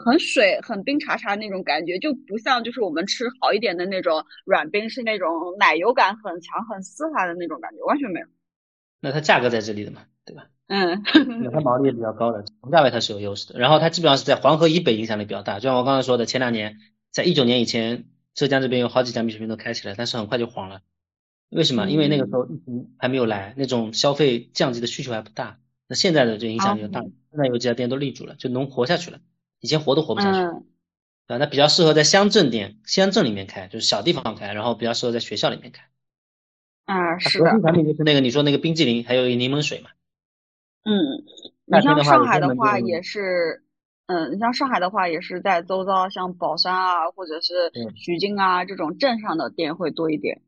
[0.04, 8.26] 很水、很冰茶茶那种感觉，就不像就是我们吃好一点的那种软冰，是那种奶油感很强、很丝滑的那种感觉，完全没有。
[9.00, 10.46] 那它价格在这里的嘛，对吧？
[10.68, 11.02] 嗯，
[11.52, 13.58] 它毛利也比较高的，同价位它是有优势的。
[13.58, 16.78] 然后它基本上是在黄河以北影响力比较大，就像我刚才说的，前两年
[17.10, 20.80] 在一九年以前，浙江这边有好几家蜜雪冰都开起来，但是很快就黄了。
[21.52, 21.88] 为什么？
[21.90, 25.58] 因为那个时候疫情还没有来，那种消费降级的需求还不大。
[25.86, 29.20] 那现在的这影响力就大，现在有几家店都立住了，就能活下去了。
[29.60, 30.38] 以前活都活不下去。
[31.26, 35.84] 啊，那比较适合在乡镇店、乡镇里面开，就是小地方开，然后比较适合在学校里面开。
[36.84, 37.44] 啊，是的。
[37.44, 39.90] 核心产品就是那个你说那个冰激凌，还有柠檬水嘛。
[40.84, 41.24] 嗯，
[41.66, 43.62] 你像上海的话也是，
[44.06, 50.42] 嗯，你像上海的话也是在周遭，像宝山啊，或者是徐泾啊这种镇上的店会多一点。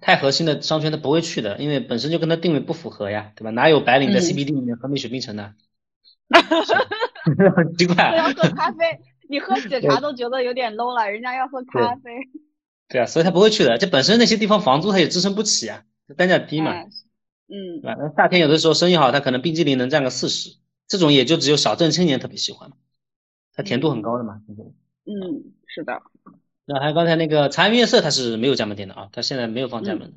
[0.00, 3.50] 太核心的商圈他不会去的，因为本身就跟他定位不符合呀，对吧？
[3.50, 5.54] 哪有白领在 CBD 里面喝蜜雪冰城的？
[7.56, 8.16] 很 奇怪。
[8.16, 12.10] 要喝咖啡，你喝喜茶都觉得有点 low 了，人家要喝咖啡。
[12.88, 13.78] 对啊，所以他不会去的。
[13.78, 15.82] 这本身那些地方房租他也支撑不起啊，
[16.16, 16.72] 单价低嘛。
[17.48, 17.80] 嗯。
[17.80, 17.96] 对吧？
[17.98, 20.56] 那夏天有的时候生意好，他可能冰激凌能占个四十，
[20.88, 22.70] 这种也就只有小镇青年特别喜欢，
[23.54, 24.40] 它甜度很高的嘛。
[25.06, 26.02] 嗯，是的。
[26.66, 30.12] 那还有刚才那个茶颜悦色，它是没有加盟店的啊，它现在没有放加盟。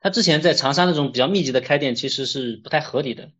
[0.00, 3.30] 它之前在长沙那种比较密集的开店，其实是不太合理的。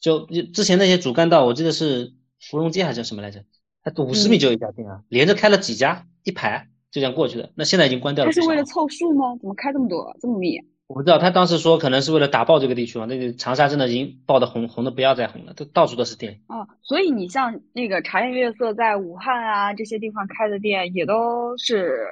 [0.00, 3.44] 就之前那些主干道，我记得是芙蓉街还是叫什么来着？
[3.82, 7.50] 它五十米就有一家店啊，连着开了几家，一排就这样过去的。
[7.54, 8.30] 那现在已经关掉了。
[8.30, 9.36] 它是为了凑数吗？
[9.40, 10.58] 怎么开这么多，这么密？
[10.86, 13.06] 我不知道，他当时说可能是为了打爆这个地区嘛。
[13.06, 16.42] 那个长沙真的已经爆的红红的不要再红了，都到处都是店。
[16.46, 22.06] 啊，所以你像那个茶颜悦色在武汉啊这些地方开的店，也都是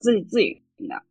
[0.00, 1.02] 自己自营的，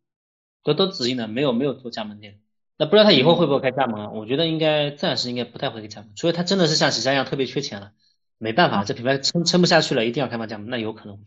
[0.62, 2.40] 都都自营的，没有没有做加盟店。
[2.78, 4.12] 那不知道他以后会不会开加盟啊？
[4.12, 7.94] 我觉得应该暂时应该不太会开加盟，除非他真的是像喜茶一样特别缺钱了，
[8.38, 11.24] 没办法，这品牌撑撑不下去了，一定要开放加盟，那有可能会。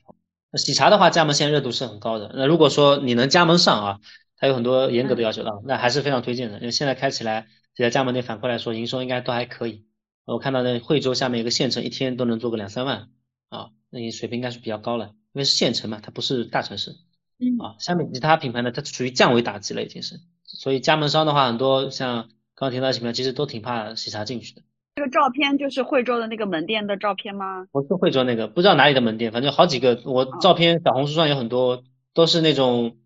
[0.52, 2.30] 那喜茶的话，加盟现在热度是很高的。
[2.34, 4.00] 那如果说你能加盟上啊？
[4.38, 9.84] 它有很多严格的要求啊，那还是非常推荐的，因为现在开起来这家加盟店反馈来说，营收应该都还可以。
[10.24, 13.08] 我看到那惠州下面一个县城一天都能做个两三万
[13.48, 16.92] 啊，那你水平应该是比较高了，因为是县城嘛，它不是大城市。
[17.38, 17.58] 嗯。
[17.58, 24.62] 啊，下面其他品牌呢，它属于降维打击了，已经是所以加盟商的话，很多像刚刚提到品牌，其实都挺怕喜茶进去的。
[24.96, 27.66] 这个照片就是惠州的那个门店的照片吗？
[27.70, 30.02] 不是惠州那个，不知道哪里的门店，反正好几个。
[30.04, 32.96] 我照片小红书上有很多，都是那种，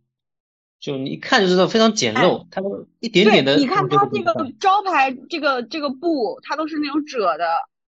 [0.82, 3.56] 就你一看就知道非常简陋，它都一点点的。
[3.56, 7.44] 你看它这个招牌，这个这个布，它都是那种褶的。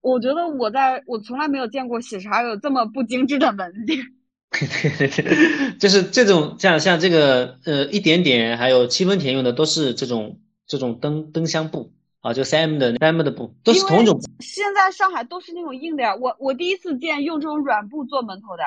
[0.00, 4.04] 我觉得我在我从来没有见过喜茶有这么不精致的门店。
[4.50, 11.92] 对对对， 就是这种像像这个呃一点点，还有七分甜用的都是这种这种灯灯箱布。
[12.20, 14.20] 啊，就三 M 的三 M 的布都是同一种。
[14.38, 18.62] 现在上海都是那种硬的呀，我我第一次见用这种软布做门头的。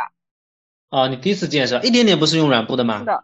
[0.90, 1.82] 哦，你第一次见是吧？
[1.82, 3.00] 一点点不是用软布的吗？
[3.00, 3.24] 是的，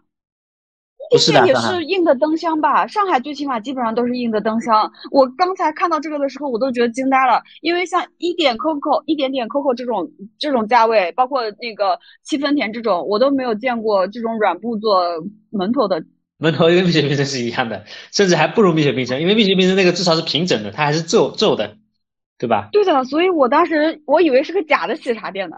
[1.12, 2.86] 不是，也是硬的灯箱吧？
[2.86, 4.90] 上海最起码基本上都是硬的灯箱。
[5.10, 15.02] 我刚才看到这个的时候，我都觉得惊呆了，因为像一点 COCO、一点点 COCO 这种这种价位，包括那个七分甜这种，我都没有见过这种软布做
[15.50, 16.02] 门头的。
[16.38, 21.76] 门头跟蜜雪冰城是一样的，甚至还不如蜜雪冰城，因为蜜雪冰城那个至少是平整的，它还是皱皱的，
[22.38, 22.70] 对吧？
[22.72, 25.56] 对的，所以我当时我以为是个假的喜茶店呢。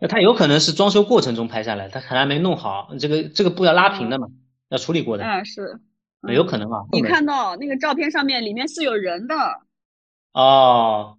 [0.00, 4.26] 那它有可能是装修过程中拍下来，它可能还没弄好，这个这个布要拉平的嘛，
[4.68, 5.24] 要处理过的。
[5.24, 5.80] 哎，是，
[6.32, 6.84] 有可能啊。
[6.92, 9.34] 你看到那个照片上面里面是有人的。
[10.32, 11.18] 哦，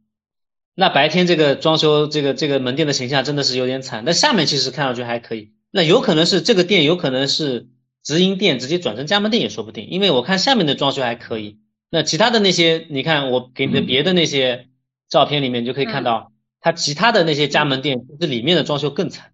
[0.75, 7.69] 那白天这个装修这个这个门店的形象真的是有点惨，那下面其实看上去还可以，那有可能是这个店有可能是。
[8.03, 11.60] 直营店直接转成加盟店也说不定，因为我看下面的装修还可以。
[11.89, 14.69] 那其他的那些，你看我给你的别的那些
[15.10, 16.31] 照片里面，就可以看到，
[16.62, 19.33] 它其他的那些加盟店，这里面的装修更惨。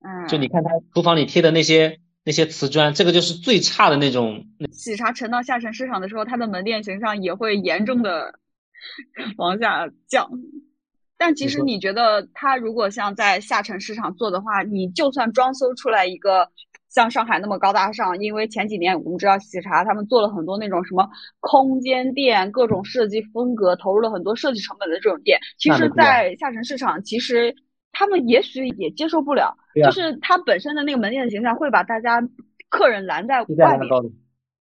[0.00, 4.46] 嗯，就你看它厨房里贴的那些那些瓷砖，这个就是最差的那种。
[4.70, 8.38] 喜茶沉到下沉市场的时候，它的门店形象也会严重的
[9.36, 10.30] 往下降。
[11.18, 16.48] 但其实你觉得，它如果像在下沉市场做的话，你就算装修出来一个。
[16.88, 25.38] 像上海那么高大上，因为前几年我们知道喜茶他们做了很多那种什么空间店，各种设计风格，投入了很多设计成本的这种店。
[25.56, 27.54] 其实，在下沉市场，其实
[27.92, 32.26] 他们也许也接受不了，就是它本身的那个门店的形象会把大家
[32.68, 33.88] 客人拦在外面。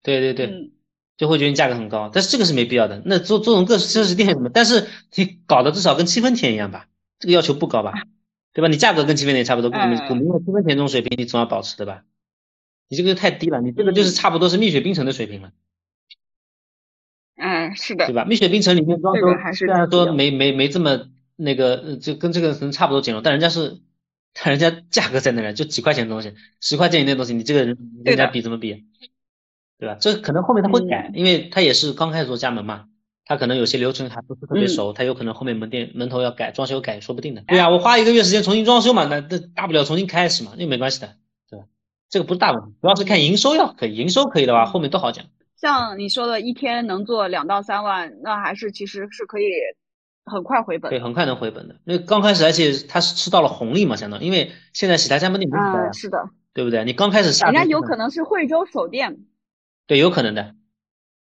[0.02, 0.72] 对对对，
[1.16, 3.02] 就会觉得价格很高，但是这个是没必要的。
[3.04, 6.86] 那做做种各奢侈店什么，但是你搞的至少跟七分甜一样吧，
[7.18, 7.92] 这个要求不高吧？
[8.54, 8.68] 对吧？
[8.68, 12.02] 你价格跟七分甜差不多，古茗古茗的七分甜这种水平，你总要保持的吧？
[12.88, 15.52] 你这个太低了，你这个就是差不多是蜜雪冰城的水平了。
[17.36, 18.24] 嗯，是的，对吧？
[18.24, 19.20] 蜜雪冰城里面装修
[19.54, 23.78] 虽然说没没没这么那个，就跟这个可能差不多简陋，但人家是，
[24.42, 28.84] 但人家价格在那儿，就几块钱的东西，十块钱以内的东西，你这个人人家比怎么比？
[29.78, 29.96] 对吧？
[30.00, 32.86] 这可能后面他会改，因为他也是刚开始做加盟嘛，
[33.24, 37.42] 他可能有些流程还不是特别熟，他有可能后面门店门头要改，装修改说不定的。
[37.46, 41.14] 对呀，我花一个月时间重新装修嘛，那那大不了重新开始嘛，那没关系的。
[41.48, 41.66] 对吧
[42.08, 45.26] 这个不是大问题，主要是看营收要可以，营收可以的话，后面都好讲。
[45.60, 49.44] 像你说的，一天能做两到三万，那还是其实是可以
[50.28, 50.90] 很快回本。
[50.90, 51.76] 对，很快能回本的。
[51.84, 56.84] 因为刚开始，而且他是吃到了红利嘛，相当于，因为现在喜茶加盟店不多是的，对不对？
[56.84, 59.18] 你刚开始下，人家有可能是惠州首店。
[59.86, 60.54] 对，有可能的，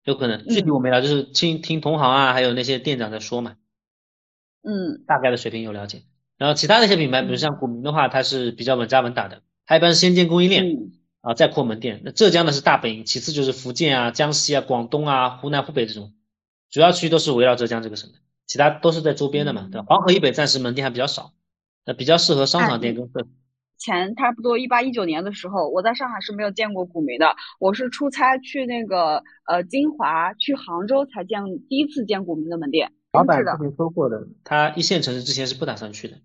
[0.03, 0.45] 有可能。
[0.47, 3.55] 具体我没了，就是听听同行啊，还有那些店长在说嘛。
[4.63, 5.03] 嗯。
[5.05, 6.03] 大概的水平有了解。
[6.37, 9.41] 然后其他的一些品牌，比如像古茗的话，它是比较稳扎稳打的。
[9.65, 10.65] 它一般是先建供应链，
[11.21, 12.01] 啊，再扩门店。
[12.03, 16.13] 那浙江的是大本营，其次就是福建啊、江西啊、广东啊、湖南、湖北这种，
[16.69, 19.85] 主要区都是围绕浙江这个省的，其他都是在周边的嘛，对吧？
[19.87, 21.33] 黄河以北暂时门店还比较少，
[21.85, 23.27] 那比较适合商场店跟客。
[23.77, 32.93] 前差不多一八一九年的时候，我在上海是没有见过古茗的，我是出差去那个呃金华、去杭州才见第一次见古茗的门店。
[33.11, 36.17] 老板之前说过的，他一线城市之前是不打算去的。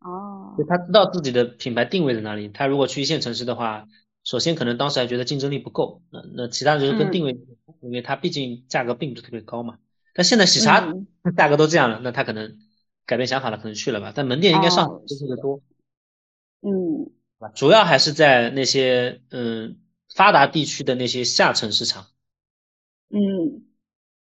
[0.00, 2.48] 哦，就他知道自己的品牌定位在哪里。
[2.48, 3.86] 他如果去一线城市的话，
[4.24, 7.38] 首先可能当时还觉得竞争力不够，那那其他就是跟定位，
[7.82, 9.78] 因为他毕竟价格并不是特别高嘛。
[10.16, 10.94] 但现在喜茶
[11.36, 12.58] 价格都这样了，那他可能
[13.04, 14.12] 改变想法了，可能去了吧。
[14.14, 15.60] 但门店应该上接触的多，
[16.62, 17.12] 嗯，
[17.54, 19.78] 主要还是在那些嗯
[20.14, 22.06] 发达地区的那些下沉市场，
[23.10, 23.62] 嗯，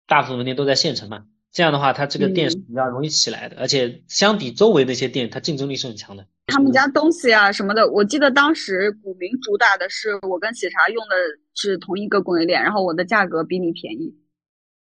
[0.06, 1.26] 大部分门店都在县城嘛。
[1.52, 6.28] 这样的话，它这个店是比较容易起来的，而且相比周围那些店，它竞争力是很强的。
[6.46, 11.16] 他们家东西啊什么的，我记得当时古茗主打的是我跟喜茶用的
[11.56, 14.14] 是同一个供应链，然后我的价格比你便宜。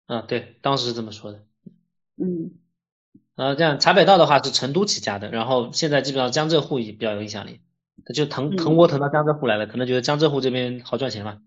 [0.06, 1.42] 嗯，对，当时是这么说的。
[2.16, 2.52] 嗯，
[3.36, 7.60] 呃，这样茶百道的话是成都起家的，然后现在基本上江浙沪也比较有影响力，
[8.04, 11.40] 他就腾腾窝腾到江浙沪来了，可能觉得江浙沪这边好赚钱嘛。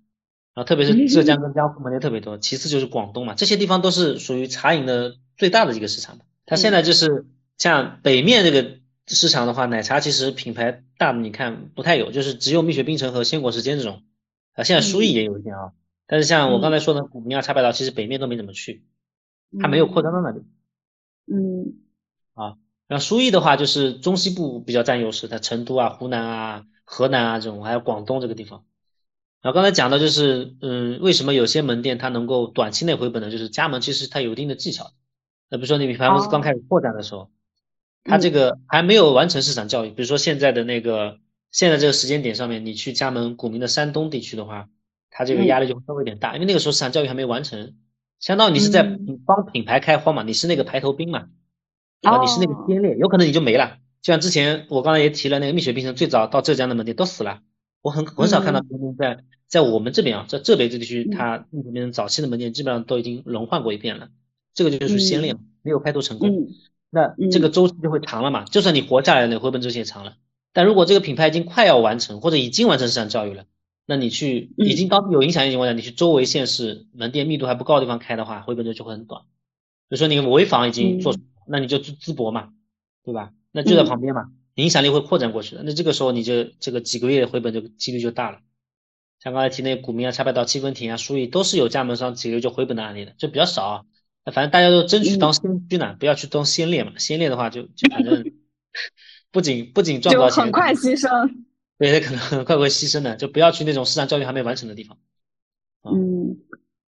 [0.53, 7.27] 啊，特别是浙江跟江苏门店特别多，其次就是广东嘛，这些地方都是属于茶饮的最大的一个市场它现在就是
[7.59, 14.01] 像北面这个市场的话，奶茶其实品牌大的你看不太有，就是只有蜜雪冰城和鲜果时间这种，
[14.53, 15.73] 啊，现在书艺也有一点啊，
[16.07, 18.85] 但是像我刚才说的古茗啊、茶百道，其实北面都没怎么去，
[19.59, 20.41] 它没有扩张到那里。
[21.31, 21.75] 嗯。
[22.33, 22.55] 啊，
[22.87, 28.63] 然后书艺的话，就是中西部比较占优势，它成都啊、湖南啊、河南啊这种，还有广东这个地方。
[29.41, 33.31] 然后刚才讲到就是，嗯，为什么有些门店它能够短期内回本呢？
[33.31, 34.91] 就是加盟其实它有一定的技巧。
[35.49, 37.31] 那比如说你品牌公司刚开始扩展的时候，
[38.03, 39.89] 它这个还没有完成市场教育。
[39.89, 41.19] 比如说现在的那个
[41.51, 44.69] 现在这个时间点上面，你去加盟古茗的山东地区的话，
[45.09, 47.73] 它这个压力就会稍微有点大，因为那个时候市场教育还没完成，
[48.19, 48.83] 相当于你是在
[49.25, 51.27] 帮品牌开荒嘛，你是那个排头兵嘛，
[52.01, 53.77] 啊，你是那个先烈，有可能你就没了。
[54.01, 57.41] 就像之前我刚才也提了，那个蜜雪冰城最早到浙江的门店都死了。
[57.81, 64.09] 我很很少看到门店在在我们这边啊，在浙北这地区，它蜜雪冰城早期的门店基本上都已经轮换过一遍了。
[64.53, 66.49] 这个就是先烈，没有开拓成功，
[66.89, 68.45] 那这个周期就会长了嘛。
[68.45, 70.15] 就算你活下来了，那回本周期也长了。
[70.53, 73.45] 但如果这个品牌已经快要完成，或者已经完成市场教育了，
[73.89, 79.21] 那你去已经当有影响力情况下，你去周围县市门店密度还不高的地方开的话，回本周就会很短。
[79.87, 81.15] 比如说你潍坊已经做，
[81.47, 82.49] 那你就淄淄博嘛，
[83.05, 83.31] 对吧？
[83.53, 84.25] 那就在旁边嘛。
[84.55, 88.39] 影响力会扩展过去的，那这个时候你就这个几个月回本这个几率就大了。
[89.23, 93.81] 像刚才提那股民啊、茶百道、七分亭啊、书艺都是有加盟商几个月就回本的案例的，就比较少啊。
[94.25, 96.91] 那反正大家都争取当先驱呢，不要去当先烈嘛。
[96.97, 98.31] 先烈的话就就反正
[99.31, 101.46] 不仅不仅赚不到钱，很快牺牲。
[101.77, 104.97] 对，可能很快会牺牲的，就不要去那种市场教育还没完成的地方。
[105.83, 106.37] 嗯。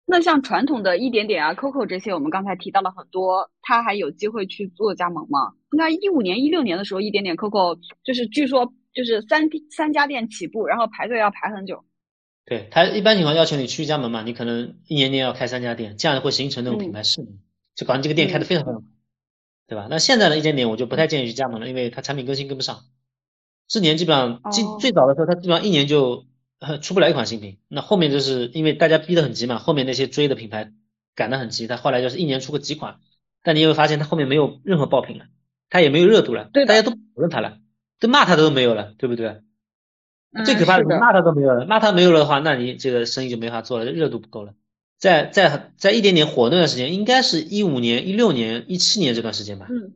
[0.08, 5.54] 那像传统的一点点啊、COCO 这些，我们刚才提到了很多，他还有机会去做加盟吗？
[5.72, 11.84] 应该一五年、一六年的时候，一点点 COCO 就是据说就是三三家店起步，然后排队要排很久。
[12.44, 17.40] 对他一般情况要求你去加盟嘛，你可能一年年要开三家店，这样会形成那种品牌势能，
[17.74, 18.88] 就搞你这个店开的非常非常快，
[19.66, 19.88] 对吧？
[19.90, 22.84] 那现在的一点点我就不太建议去加盟了，因为它产品更新跟不上。
[23.68, 26.24] 之年基本上最最早的时候，它基本上一年就。
[26.80, 30.72] 出不了一款新品，那后面就是因为大家逼得很急嘛，后面那些追的品牌
[31.14, 32.98] 赶得很急，他后来就是一年出个几款，
[33.42, 35.26] 但你有没有发现他后面没有任何爆品了，
[35.68, 37.58] 他也没有热度了，对，大家都讨论他了，
[38.00, 39.42] 都骂他都没有了，对不对？
[40.46, 44.54] 最可怕的是骂他都没有了，骂他没有了的话，那你这个生意就没法做了，热度不够了。
[44.98, 49.92] 在在在一点点火那段时间，应该是一五年、一六年、一七年这段时间吧，嗯，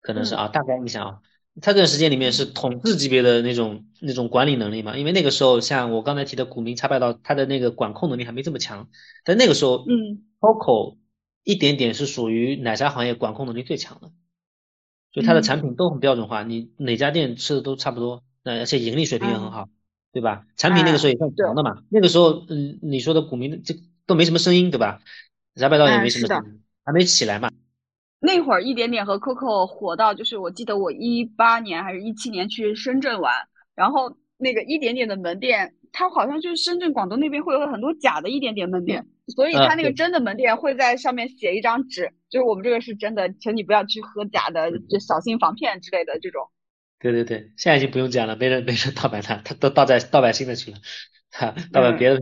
[0.00, 1.18] 可能是啊，大概印象啊。
[1.60, 4.96] 他这段时间里面是统治级别的那种那种管理能力嘛？
[4.96, 8.88] 因为那个时候像我刚才提的股民茶百道，他的那个管控能力还没这么强。
[9.24, 10.96] 但那个时候，嗯，COCO
[11.42, 14.12] 一点点是属于奶茶行业管控能力最强的，
[15.12, 19.68] 就它的产品都很标准化，你哪家店吃的都差不多，那而且盈利水平也很好，
[20.12, 20.46] 对吧？
[20.56, 21.82] 产品那个时候也算强的嘛。
[21.88, 23.74] 那个时候，嗯，你说的股民这
[24.06, 25.00] 都没什么声音，对吧？
[25.56, 27.50] 茶百道也没什么声音，还没起来嘛。
[28.20, 33.32] 那会儿一点点和 COCO 火到，就是我记得我一八年还是一七年去深圳玩，
[33.74, 46.42] 然后那个一点点的门店，它好像就是深圳、广东那边会有很多假的一点点门店，所以它那个真的门店会在上面写一张纸，就是我们这个是真的，请你不要去喝假的，就小心防骗之类的这种。
[46.98, 50.76] 对对对，现在已经不用讲了，没人没人盗版它，它都盗在盗版新的去了，
[51.30, 52.20] 哈，盗版别的，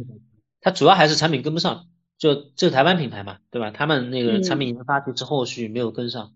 [0.61, 1.87] 它主要还是产品跟不上。
[2.19, 3.71] 就这台湾品牌嘛，对吧？
[3.71, 6.33] 他们那个产品研发其实后续没有跟上，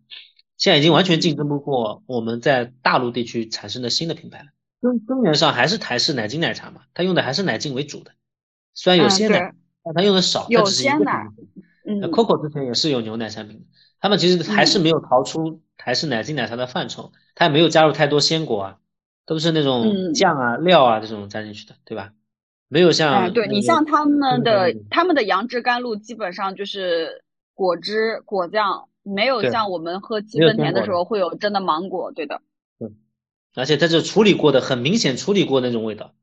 [0.57, 4.47] 现在已经完全竞争不过我们在大陆地区产生的新的品牌了。
[4.81, 8.13] 根根源上还是台式奶精奶茶嘛，它用的还是奶精为主的，
[8.75, 10.47] 虽然有鲜奶，但它用的少。
[10.49, 11.27] 有鲜奶。
[11.85, 12.01] 嗯。
[12.11, 13.67] COCO 之前也是有牛奶产品，
[14.01, 18.79] 他们其实还是没有逃出台式奶精奶茶的范畴，它也没有加入太多鲜果啊，
[19.27, 22.13] 都是那种酱啊料啊这种加进去的，对吧？
[22.73, 32.41] 没有像，对你像他们的他们的杨枝甘露，基本上就是果汁果酱，没有像我们喝七分甜的时候会有真的芒果，对的。
[32.79, 32.89] 对，
[33.55, 36.15] 而且它是处理过的，很明显处理过那种味道，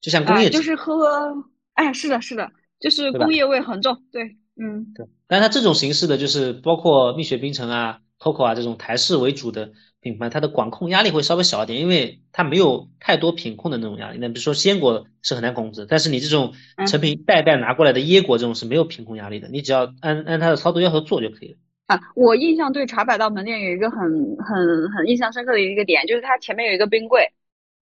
[0.00, 0.48] 就像工业。
[0.48, 4.94] 就是喝，哎，是的，是的，就是工业味很重，对，嗯。
[4.94, 9.72] 对，但是它这种形式的，就是包括蜜雪冰城啊、COCO 啊这种台式为主的。
[10.02, 14.18] 品牌它的管控压力会稍微小一点，因为它没有太多品控的那种压力。
[14.20, 16.52] 那比如说鲜果是很难控制，但是你这种
[16.88, 21.56] 成品代代拿过来的椰果这种是没有品控压力的，你只要按按它的操作要求做就可以了。
[21.86, 27.32] 啊，我印象对茶百道门店有一个很很很印象深刻的一个点，就是它前面有一个冰柜。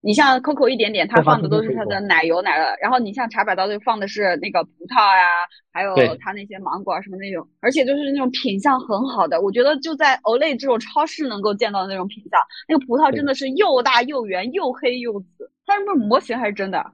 [0.03, 5.27] 你像 COCO 一点点，它放的都是它的奶油奶酪，然后你像茶百道就放的是那个葡萄呀，
[5.71, 16.93] 还有它那些芒果啊什么那种，而且就是那种品相很好的，我觉得就在 Olay 这种超市能够见到的那种品相，那个葡萄真的是又大又圆又黑又紫，它是不是模型还是真的？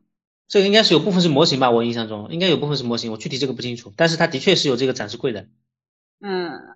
[0.50, 5.48] 这个应该是有部分是模型吧，我印象中应该有部分是模型，我具体这个不清楚，但是它的确是有这个展示柜的。
[6.20, 6.76] 嗯，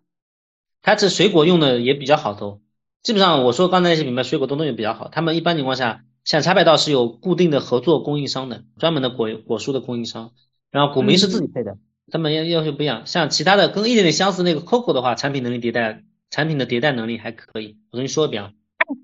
[0.82, 2.62] 它这水果用的也比较好都，
[3.04, 6.06] 基本上我说刚才那些品牌水果都弄的比较好，他们一般情况下。
[6.24, 10.32] 像茶百道是有固定的合作供应商的，专门的果果蔬的供应商，
[10.70, 11.78] 然后古茗是自己配的，
[12.12, 13.06] 他们要要求不一样。
[13.06, 17.78] 像其他的跟一点点相似那个 COCO 的话，产品能力迭代，产品的迭代能力还可以。
[17.92, 18.52] 我跟你说一遍啊，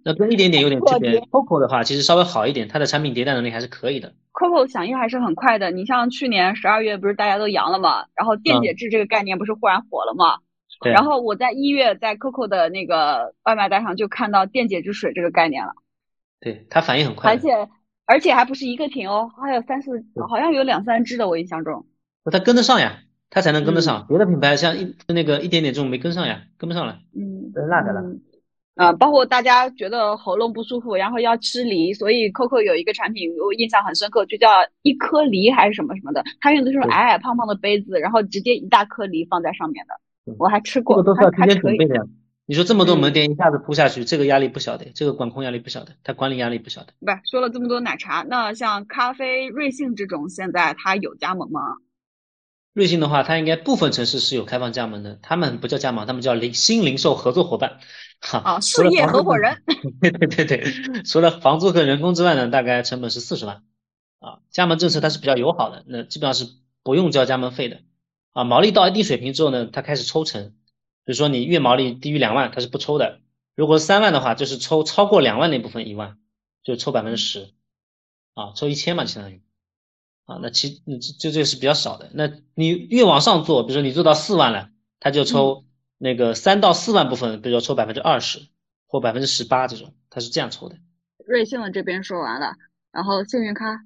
[0.04, 4.14] 那跟一点点有点区别，COCO 的话其实稍微好一点，它的产品迭代能力还是可以的。
[4.34, 10.38] COCO 响应还是很快的，你像去年十二月不是大家都阳了嘛，然后电解质这个概念不是忽然火了嘛？
[10.82, 10.92] 对。
[10.92, 15.74] 然后我在一月在 COCO 的那个外卖单上就看到电解质水这个概念了。
[16.40, 17.50] 对它反应很快，而且
[18.06, 21.86] 而且还不是一个瓶哦，还有三四，好像有两三只的，我印象中。
[22.24, 24.06] 那它跟得上呀，它才能跟得上。
[24.08, 28.02] 别的品牌像一那个一点点这种没跟上呀，跟不上了，嗯，被落下了。
[28.76, 34.48] 啊，包括大家觉得喉咙不舒服，然后要吃梨，所以 COCO 有一个产品我印象很深刻，就叫
[34.84, 42.04] 一颗梨还是什么什么的，它用的是矮矮胖胖的杯子，然后直接一大颗梨放在上面的，我还吃过，这个都是要提前准备的呀。
[42.50, 46.94] 你说这么多门店一下子铺下去，这个压力不小的，这个管控压力不小的，它管理压力不小的。
[47.02, 51.60] 不，说了这么多奶茶，那像咖啡、瑞幸这种，现在它有加盟吗？
[52.72, 57.80] 瑞幸的话，它应该部分城市是有开放加盟的，他们不叫加盟，他们叫零新零售合作伙伴。
[58.22, 59.62] 哈，事业合伙人。
[60.00, 63.64] 对对对对，除了房租和人工之外呢，大概成本是四十万。
[64.20, 66.50] 啊，加盟政策它是比较友好的，那基本上是
[66.82, 67.82] 不用交加盟费的。
[68.32, 70.54] 啊，毛利到一定水平之后呢，它开始抽成。
[71.08, 73.22] 比如说你月毛利低于两万，它是不抽的。
[73.56, 76.18] 如果是三万的话，就是抽超过两万那部分一万，
[76.64, 77.54] 就抽百分之十，
[78.34, 79.42] 啊，抽一千嘛，相当于，
[80.26, 80.82] 啊，那其
[81.18, 82.12] 就这个是比较少的。
[82.14, 85.64] 那你越往上做，比如说你做到四万了，他就抽
[85.98, 88.42] 那个三到四万部分，比如说抽百分之二十
[88.86, 90.76] 或百分之十八这种，他是这样抽的。
[91.26, 92.58] 瑞幸的这边说完了，
[92.92, 93.80] 然后幸运咖，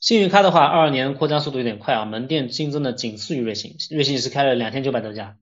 [0.00, 5.38] 幸运咖的话，二二年扩张速度有点快啊，门店新增的仅次于瑞幸，瑞幸是开了两千九百多家。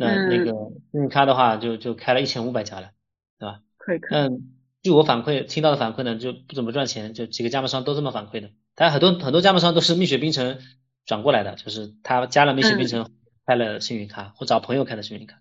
[0.00, 0.52] 那那个
[0.92, 2.90] 幸运卡的话，就就开了一千五百家了，
[3.36, 3.60] 对吧？
[3.76, 3.98] 可以。
[4.12, 8.50] 嗯，据我反馈听到的反馈呢，就不怎么赚钱，就几个加盟商都这么反馈的。
[8.76, 10.58] 但很多很多加盟商都是蜜雪冰城
[11.04, 13.10] 转过来的，就是他加了蜜雪冰城
[13.44, 15.40] 开了幸运卡，或找朋友开的幸运卡。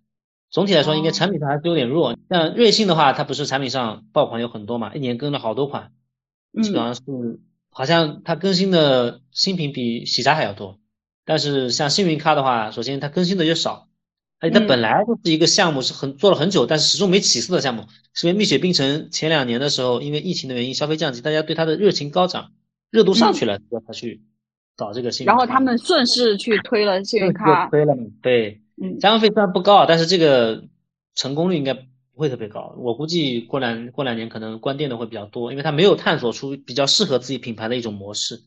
[0.49, 2.17] 总体来说，应该产品上还是有点弱。
[2.27, 5.91] 像瑞幸的话，它不是产品上爆款有很多嘛，一年更了好多款，
[6.63, 7.01] 基本上是
[7.69, 10.79] 好像它更新的新品比喜茶还要多。
[11.25, 13.87] 但是像幸运咖的话，首先它更新的就少。
[14.39, 17.87] 哎，它本来就是一个项目，是很做了很久，但是始终没起色的项目。
[18.13, 22.51] 是因为蜜雪冰城前两年的时候，因为疫情的原因，消费降级，大家对它的热情高涨，
[22.91, 24.21] 热度上去了，要他去
[24.75, 25.27] 搞这个幸运。
[25.27, 27.67] 然后他们顺势去推了信用卡。
[27.69, 28.03] 推了嘛？
[28.21, 30.65] 对，嗯，加盟费虽然不高，但是这个
[31.15, 32.75] 成功率应该不会特别高。
[32.77, 38.41] 我估计过两过两年可能关店的会比较多，因为它没有探索出比较适合自己品牌的一种模式。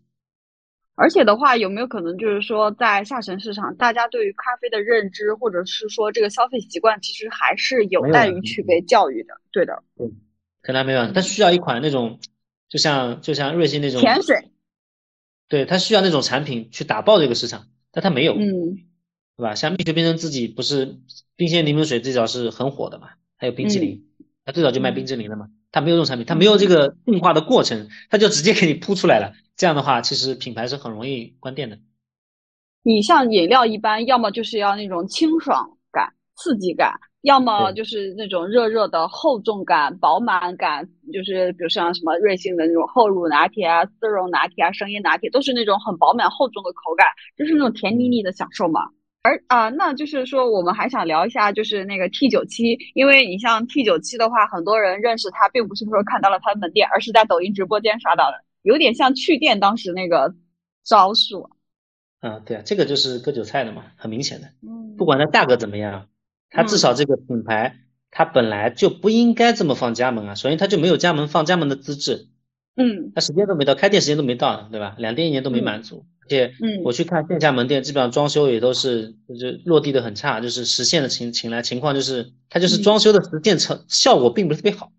[1.00, 9.32] 而且的话，有没有可能就是说，在下沉市场，大家对于咖啡的认知，或者是说这个消费习惯，其实还是有待于去被教育的。
[9.50, 10.10] 对的，对，
[10.60, 12.20] 可能没有，它需要一款那种，
[12.68, 14.50] 就像就像瑞幸那种甜水，
[15.48, 18.76] 对，它需要那种产品去打爆这个市场，但它没有，嗯，
[19.38, 19.54] 对吧？
[19.54, 20.98] 像蜜雪冰城自己不是
[21.34, 24.06] 冰鲜柠檬水最早是很火的嘛，还有冰淇淋，
[24.44, 25.48] 它最早就卖冰淇淋的嘛。
[25.72, 29.34] 它没有这种产品，它没有这个进化的过程，它就直接给你铺出来了。
[29.56, 31.78] 这样的话，其实品牌是很容易关店的。
[32.82, 47.06] 你像饮料一般，要么就是要那种清爽感、刺激感，要么就是那种热热的厚重感、饱满感，就是比如像什么瑞幸的那种厚乳拿铁啊、丝绒拿铁啊、生椰拿铁，都是那种很饱满厚重的口感，
[47.36, 48.88] 就是那种甜腻腻的享受嘛。
[49.22, 60.34] 而啊，那就是说，我们还想聊一下，就是那个 T 九七，因为你像 T 九七的话，很多人认识它，并不是说看到了它的门店，而是在抖音直播间刷到的，有点像去店当时那个
[60.84, 61.50] 招数。
[62.22, 64.48] 嗯，对啊，这个就是割韭菜的嘛，很明显的。
[64.62, 64.96] 嗯。
[64.96, 66.08] 不管它价格怎么样，
[66.48, 67.76] 它至少这个品牌，
[68.10, 70.34] 它本来就不应该这么放加盟啊。
[70.34, 72.29] 首先，它就没有加盟放加盟的资质。
[72.80, 73.12] 嗯。
[73.14, 74.96] 他时间都没到，开店时间都没到，对吧？
[74.98, 76.04] 两店一年都没满足。
[76.22, 84.92] 而且，嗯，我去看线下门店，基本上装修也都是就是落地的很差，就是实现的情情来情况就是，它就是装修的实现成效果并不是特别好，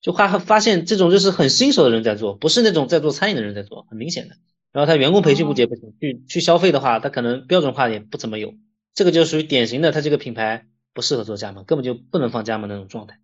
[0.00, 4.36] 就发发现这种就是很新手的人在做，不是那种在做餐饮的人在做，很明显的。
[4.72, 8.54] 然后他员工培训也不行，去去消费的话，他可能标准化也不怎么有，
[8.94, 13.18] 这个就属于典型的他这个品牌不适合做加盟，根本就不能放加盟那种状态。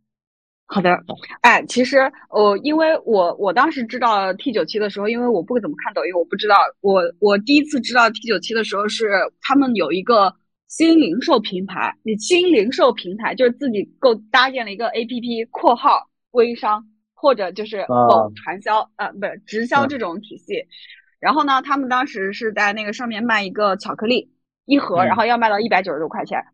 [0.68, 0.98] 好的，
[1.42, 6.56] 哎，其实我因为我我当时知道 T 九七的时候，因为我不怎么看抖音，我不知道。
[6.80, 9.10] 我我第一次知道 T 九七的时候是
[9.40, 10.34] 他们有一个
[10.66, 20.66] 新零售平台，你新零售平台就是自己构搭建了一个 APP（ 括号微商或者就是某传销呃不是直销这种体系）。
[21.20, 24.32] 然后呢，他们当时是在那个上面卖一个巧克力
[24.64, 26.44] 一盒，然后要卖到一百九十多块钱。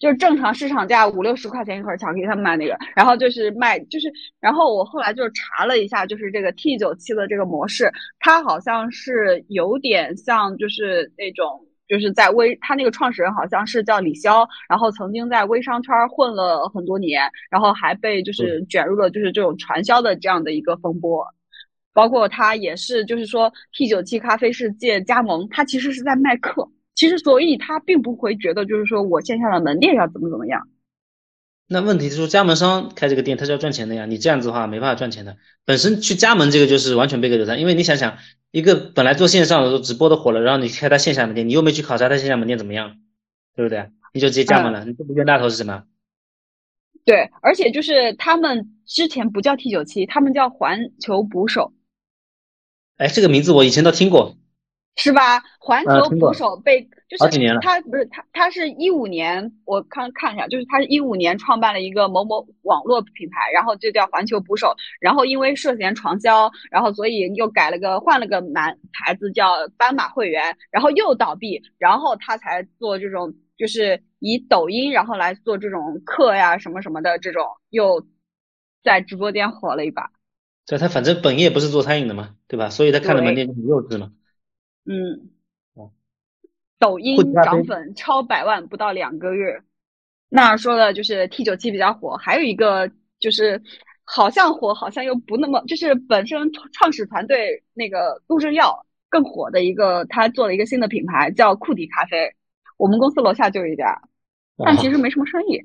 [0.00, 11.46] 就是正常市场价五六十块钱一盒巧克力，他们卖那个，然后就是卖，就是，然后我后来就查了一下，就是这个 T 九七的这个模式，它好像是有点像，就是那种，
[11.86, 21.26] 就是在微，它那个创始人好像是叫李潇，然后曾经在微商圈混了很多年，然后还被就是卷入了就是这种传销的这样的一个风波，
[21.92, 26.66] 包括他也是，就是说 T 九七咖啡是借加盟，他其实是在卖课。
[27.00, 30.68] 其实，所以他并不会觉得，就是说我线下的门店要怎么怎么样。
[31.66, 34.04] 那问题是说，加盟商开这个店，他是要赚钱的呀。
[34.04, 35.38] 你这样子的话，没办法赚钱的。
[35.64, 38.18] 本身去加盟这个就是完全背锅流山，因为你想想，
[38.50, 42.98] 一个本来做线上的时候直播的火了，然后你开他线下门店，你又没去考察他线下门店怎么样，
[43.56, 43.88] 对不对？
[44.12, 45.84] 你就直接加盟了，你这不冤大头是什么？
[47.06, 51.72] 对，而且就是他们之前不叫 T 九七，他们叫环球捕手。
[52.98, 54.36] 哎，这个名字我以前都听过。
[54.96, 55.42] 是吧？
[55.58, 78.06] 环球捕手被就是他不是他，他是一五年，我看看一下，就是他是一五年创办了一个某某网络品牌，然后就叫环球捕手，然后因为涉嫌传销，然后所以又改了个换了个男牌子叫斑马会员，然后又倒闭，然后他才做这种就是以抖音然后来做这种课呀什么什么的这种，又
[78.84, 80.10] 在直播间火了一把。
[80.66, 82.70] 对，他反正本业不是做餐饮的嘛，对吧？
[82.70, 84.12] 所以他看的门店就很幼稚嘛。
[84.86, 85.30] 嗯，
[86.78, 89.62] 抖音涨粉超百万不到两个月。
[90.28, 93.60] 那说的就是 T 九七比较火，还有一个就是
[94.04, 102.34] 好像火，好像又不那么，就是本身创始团队那个陆正耀更火的一个，他做了一个新的品牌叫库迪咖啡。
[102.76, 104.02] 我们公司楼下就有一家，
[104.64, 105.62] 但其实没什么生意。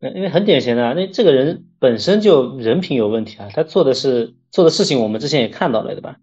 [0.00, 6.18] 因为很典型的，那这个人本身就人品有问题啊，他做的是做的事情，我们之前也看到了，对吧？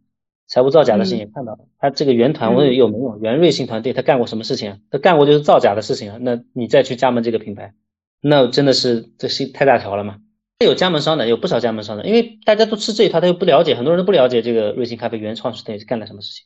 [0.48, 3.94] 财务造假的事情也看到了，他这个原团队有没有原瑞幸团队？
[3.94, 4.78] 他干过什么事情啊？
[4.92, 6.18] 他干过就是造假的事情啊。
[6.22, 7.74] 那你再去加盟这个品牌，
[8.22, 10.18] 那真的是这是太大条了嘛？
[10.64, 16.46] 有加盟商的，有不少加盟商的，因为大家都吃这一套，他又不了解，很多人都不了解这个瑞幸咖啡原创始人干了什么事情。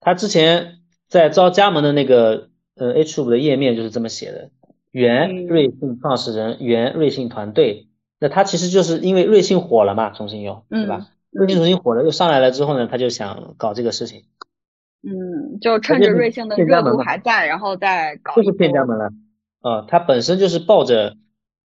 [0.00, 4.50] 他之前在招加盟的那个呃 H 五的页面就是这么写的：
[4.90, 7.88] 原瑞幸创始人，原瑞幸团队。
[8.18, 11.06] 那他其实就是因为瑞幸火了嘛，重新又对吧？
[11.30, 14.24] 瑞幸重新火了，又上来了之后呢，他就想搞这个事情。
[15.02, 18.34] 嗯，就趁着瑞幸的热度还在，然后再搞。
[18.34, 19.10] 就是骗加盟了。
[19.60, 21.16] 啊，他本身就是抱着，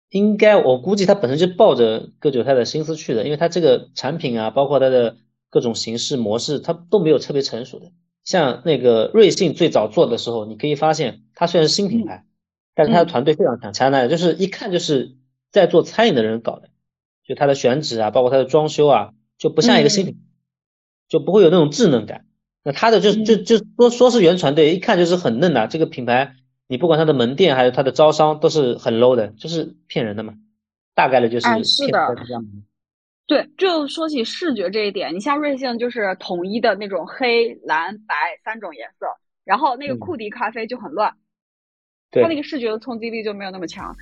[0.10, 5.18] 应该我估计他本身就抱着割韭菜的心思去的，因为他这个产品啊，包括它的
[5.50, 7.92] 各种形式模式，它都没有特别成熟的。
[8.24, 12.26] 像那个瑞幸最早做的时候，你可以发现，它虽然是新品牌，
[12.74, 15.18] 但是它的团队非常强，强在就是一看就是
[15.52, 16.70] 在做餐饮的人搞的，
[17.26, 19.12] 就它的选址啊，包括它的装修啊。
[19.40, 20.22] 就不像一个新品，
[21.08, 22.26] 就不会有那种稚嫩感。
[22.64, 26.36] 那他的就就就说说是原团队，一看就是很嫩的这个品牌。
[26.68, 30.36] 你不管它的门店还是它的招商，都是很 low 的，就是骗人的嘛。
[30.94, 32.16] 大概率就是是的。
[33.26, 39.08] 对，就说起视觉这一点，你像瑞幸就是统一的那种黑蓝白三种颜色，
[39.46, 41.16] 然后那个库迪咖啡就很乱，
[42.12, 43.96] 它那个视觉的冲击力就没有那么强。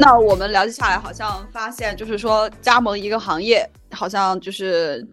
[0.00, 5.04] 那我们了解下来，好像发现就是说加盟一个行业，好像就是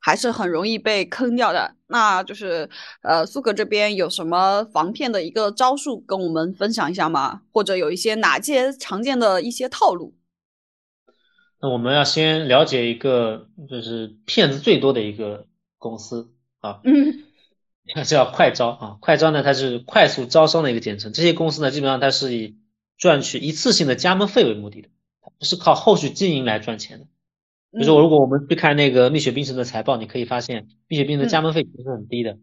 [0.00, 1.74] 还是很容易被坑掉的。
[1.86, 2.68] 那就是
[3.02, 7.40] 呃，苏格这边有什么防骗的一个招数跟我们分享一下吗？
[7.50, 10.14] 或者有一些哪些常见的一些套路？
[11.58, 15.46] 那我们要先了解一个就是骗子最多的一个
[15.78, 16.30] 公司
[16.60, 17.24] 啊，嗯，
[18.04, 18.96] 叫快招啊。
[19.00, 21.14] 快招呢，它是快速招商的一个简称。
[21.14, 22.58] 这些公司呢，基本上它是以
[22.98, 24.88] 赚取一次性的加盟费为目的的，
[25.22, 27.04] 它不是靠后续经营来赚钱的。
[27.72, 32.38] 比如说，如果我们去看那个蜜雪冰城的财报，你可以发现蜜雪冰城的加盟费其实很低的，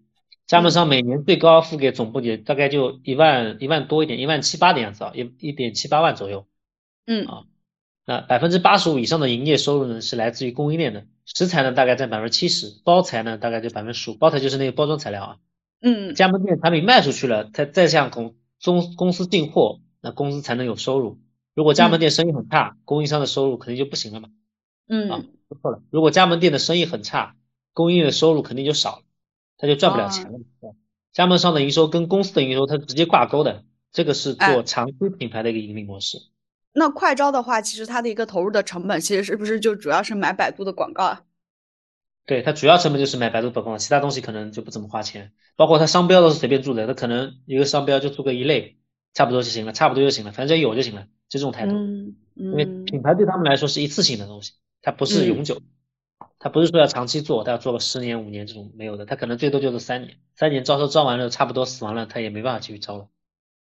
[0.46, 6.46] 加盟商每年最高付给总部也大概就一万一万多一点，一万七八的样子啊，一一点七八万左右。
[7.08, 7.44] 嗯啊，
[8.06, 15.38] 那百分之八十五以上的营业收入呢是来自于供应链的，食材呢大概占百分之七十，包材呢大概就百分之十五，包材就是那个包装材料啊。
[15.82, 19.80] 嗯，加盟店产品卖出去了，再再向公中公司进货。
[20.04, 21.20] 那公司才能有收入。
[21.56, 24.30] 如果加盟店生意很差，供应商的收入肯定就不行了嘛。
[24.90, 25.82] 嗯，啊，说错了。
[25.90, 27.36] 如果加盟店的生意很差，
[27.74, 29.04] 供应的收入肯定就少了，
[29.58, 30.40] 他就赚不了钱了。
[31.14, 36.18] 加盟商的营收跟公司的营收它直接挂钩的，这个是做长期品牌的一个盈利模式。
[36.74, 41.22] 那快招的话，其实它的一个投入的成本，其实是不是就主要是买百度的广告啊？
[42.26, 45.32] 对，它主要成本就是买百度广告，其他东西可能就不怎么花钱。
[45.56, 48.78] 包括它商标都是随便注的，它可能一个商标就注个一类。
[49.14, 51.74] 差不多就行了，差不多就行了，反正有就行了，就这种态度。
[51.76, 55.62] 嗯因为品牌对他们来说是一次性的东西，它不是永久，
[56.40, 63.08] 它不是说要长期做，它要做个十年五年这种没有的，它可能最多就是三年，三年招收招完了差不多死亡了，他也没办法继续招了。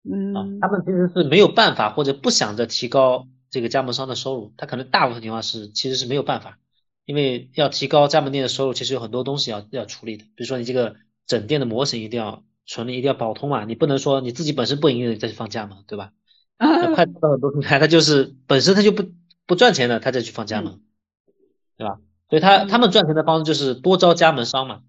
[0.04, 6.60] 嗯啊，他们其实是没有办法或者不想着提高这个加盟商的收入，他可能大部分情况是其实是没有办法，
[7.06, 16.12] 因为要提高加盟店的收入，其实有很多东西要要处理的，比如说你这个整店的模型一定要纯利，一定要保通嘛，你不能说你自己本身不营业再去放假嘛，对吧？
[16.58, 19.04] 那快到很多平台，它就是本身它就不
[19.46, 20.80] 不赚钱的，他再去放加盟，
[21.78, 21.98] 对吧？
[22.30, 24.80] 所以他他们赚钱的方式就是多招加盟商嘛，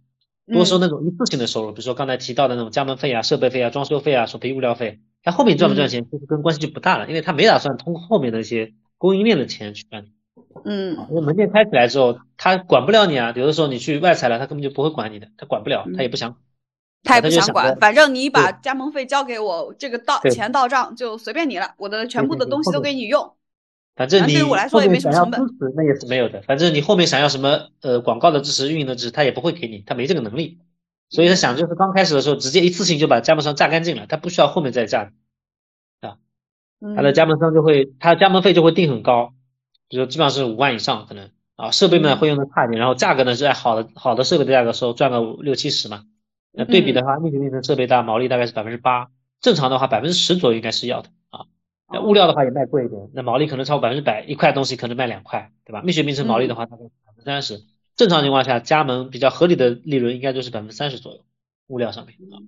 [0.46, 10.06] 多收那种一次性的收入，比如说刚才提到的那种加盟费啊、设备费啊、装修费啊、手皮物料费，他后面赚不赚钱其实跟关系就不大了，因为他没打算通过后面的一些供应链的钱去赚。
[10.64, 16.36] 嗯，因为门店开起来之后，他管不了你啊，有的时候你去外采了，他根本就不会管你的，他管不了，他也不想。
[17.02, 23.34] 他也不想想管，着反正你把加盟费交给我，这个到钱到账就随便你了，我的全部的东西都给你用。
[23.94, 25.40] 反正你对于我来说也没什么成本
[25.76, 30.60] 那也是没有的，反正你后面想要什么呃广告的支持、运营的支持，他也不会给你，他没这个能力。
[31.10, 35.12] 所以他想就是刚开始的时候，直接一次性就把加盟商榨干净了，他不需要后面再榨，
[36.00, 36.16] 啊
[36.96, 39.34] 他的加盟商就会，他的加盟费就会定很高，
[39.88, 46.04] 比如说基本上是五万以上可能啊，设备呢会用的差一点，然后价格呢是在好的好的设备的价格时候，赚个五六七十嘛。
[46.52, 49.08] 那对比的话，密集变成设备大，毛利大概是百分之八，
[49.40, 51.46] 正常的话百分之十左右应该是要的啊。
[51.90, 55.82] 那物料的话也卖贵一点，那毛利可能超过百分之百，一块东西可能卖两块，对吧？
[55.82, 57.64] 蜜雪冰城毛利的话大概百分之三十，
[57.96, 61.20] 正常情况下加盟比较合理的利润应该就是百分之三十左右，
[61.68, 62.40] 物料上面啊。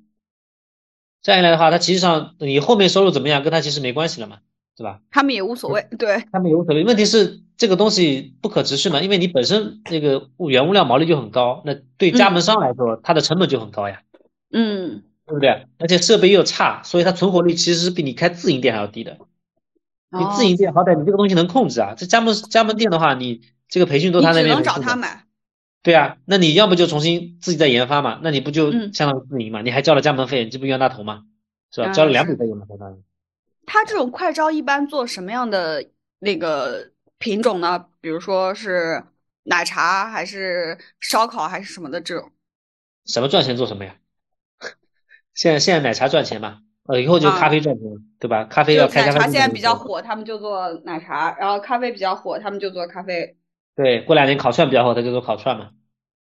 [1.22, 4.40] 这样一来的话，它其实上你后面收入怎么样，跟它其实没关系了嘛，
[4.76, 5.00] 对吧？
[5.10, 6.84] 他们也无所谓，对，他们也无所谓。
[6.84, 14.02] 问题是这个东西不可持续嘛，因为你本身这个原物料毛利就很高，那对加盟商来说，它的成本就很高呀，
[14.52, 15.66] 嗯，对不对？
[15.78, 19.18] 而且设备又差，所以它存活率其实是比你开自营店还要低的。
[20.10, 25.24] 你哦自营店好歹你这个东西能控制啊，这加盟加盟店的话，你这个培训都他那边能找他买，
[25.82, 29.62] 对啊，那你要不就重新自己再研发嘛，那你不就嗯相当于自营嘛？
[29.62, 31.22] 你还交了加盟费，你这不冤大头嘛？
[31.72, 31.88] 是吧？
[31.88, 33.02] 啊交了两笔是费用嘛，相当于。
[33.66, 35.84] 他这种快招一般做什么样的
[36.20, 36.90] 那个
[37.24, 37.86] 品种呢？
[38.02, 39.02] 比如说是
[39.44, 42.30] 奶茶，还是烧烤，还是什么的这种？
[43.06, 43.96] 什么赚钱做什么呀？
[45.32, 47.84] 现在现在奶茶赚钱嘛，呃，以后就啊咖啡赚钱，
[48.20, 48.44] 对吧？
[48.44, 53.38] 咖啡要开奶茶现在比较火，他们就做奶茶；然后咖啡比较火，他们就做咖啡。
[53.74, 55.70] 对，过两年烤串比较火，他就做烤串嘛。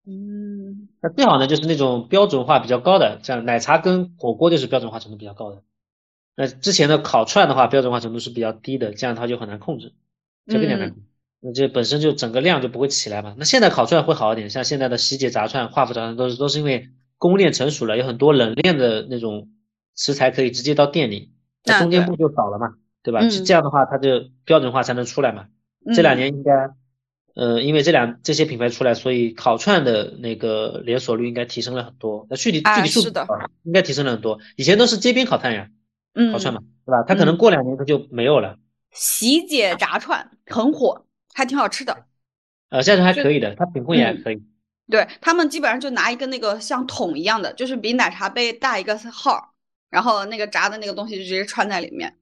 [0.06, 5.62] 嗯那最好呢就是那种标准化比较高的，像奶茶跟火锅就是标准化程度比较高的。
[6.36, 9.92] 那之前的烤串的话，标准化程度是比较低的，这样它就很难控制，
[10.46, 10.94] 就更加难。
[11.40, 13.34] 那这本身就整个量就不会起来嘛。
[13.38, 16.88] 那现在烤串会好一点，像现在的西姐炸串、华府炸串都是都是因为
[17.18, 19.48] 供应链成熟了，有很多冷链的那种
[19.96, 21.32] 食材可以直接到店里，
[21.64, 23.20] 那中间步就少了嘛，对吧？
[23.22, 25.46] 嗯这样的话它就标准化才能出来嘛。
[25.94, 26.70] 这两嗯年应该，
[27.34, 32.26] 呃，因为这两这些品牌出来，所以烤串的那个连锁率应该提升了很多。
[32.28, 33.08] 那具体哎具体数
[33.62, 34.40] 应该提升了很多。
[34.56, 35.68] 以前都是街边烤串呀，
[36.14, 37.04] 嗯烤串嘛，对吧？
[37.06, 38.56] 它可能过两年它就没有了。
[38.96, 42.06] 喜姐炸串很火，还挺好吃的。
[42.70, 44.42] 呃，现在还可以的，它品控也还嗯可以。
[44.88, 49.52] 对他们基本上就拿一个那个像桶一样的，就是比奶茶杯大一个号，
[49.90, 52.16] 然后那个炸的那个东西就直接穿在里面。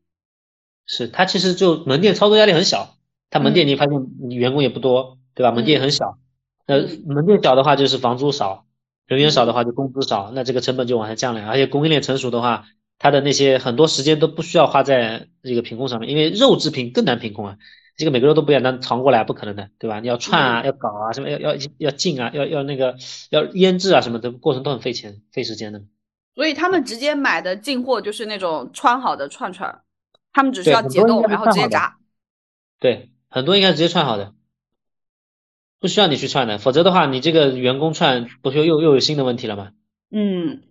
[0.87, 2.97] 是，它其实就门店操作压力很小，
[3.31, 5.53] 他门店嗯你发现你员工也不多，对吧？
[5.53, 6.19] 门店也很小，
[6.67, 8.67] 那嗯门店小的话就是房租少，
[9.07, 11.47] 人员少的话就工资少，那这个成本就往下降了。
[11.47, 12.67] 而且供应链成熟的话，
[13.05, 17.59] 它的那些很多时间都不需要花在这个品控上面，因为肉制品更难品控啊，
[17.99, 20.01] 这个每个肉都不一样，那藏过来不可能的，对吧？
[20.01, 22.97] 你要串啊，要搞啊，什么要要要进啊，要要那个
[23.29, 25.83] 要腌制啊什么的，过程都很费钱费时间的。
[26.35, 29.83] 所以他们直接买的进货就是那种穿好的串串，
[30.33, 31.99] 他们只需要解冻，然后直接炸。
[32.81, 34.33] 对，很多应该直接串好的，
[35.79, 39.73] 不需要你去串的，否则的话，你这个员工串不是又又有新的问题了吗？
[40.11, 40.63] 嗯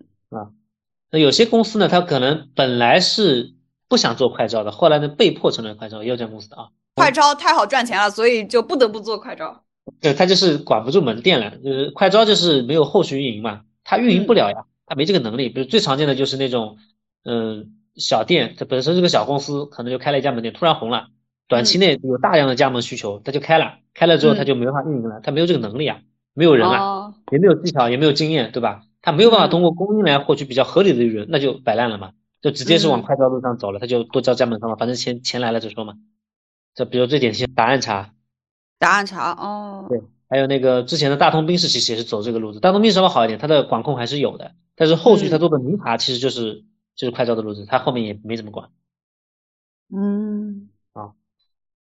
[1.14, 3.54] 那有些公司呢，它可能本来是
[3.88, 6.70] 不想做快招的，后来呢被迫成了快招，也有这样公司的啊。
[6.96, 9.62] 快招太好赚钱了，所以就不得不做快招。
[10.02, 15.50] 对，他就是管不住门店了，就是快招就是没有后续运营嘛，他运营不了呀，他没这个能力。
[15.50, 16.78] 比如最常见的就是那种，
[17.26, 21.10] 嗯，小店，它本身是个小公司，可能就开了一家门店，突然红了，
[21.48, 26.00] 短期内有大量的加盟需求，他就开了，开了之后他就没办法运营了，他没有这个能力啊，
[26.34, 28.82] 没有人啊，哦，也没有技巧，也没有经验，对吧？
[29.04, 29.50] 他没有办法嗯。
[29.52, 33.04] 通过供应来获取比较合理的利润，那就摆烂了嘛，就直接是往嗯。
[33.04, 35.94] 快招路上走了，他就多交加盟商嘛，反正钱钱来了再说嘛。
[36.74, 38.14] 这比如最典型的答案茶，
[38.80, 46.64] 答案茶哦，对还有那个之前的大通冰室其实也是走这个路子，大通冰室稍微好一点，它的管控还是有的，但是后续它嗯做的泥茶其实就是
[46.96, 48.70] 就是快招的路子，他后面也没怎么管。
[49.94, 50.70] 嗯。
[50.94, 51.12] 啊。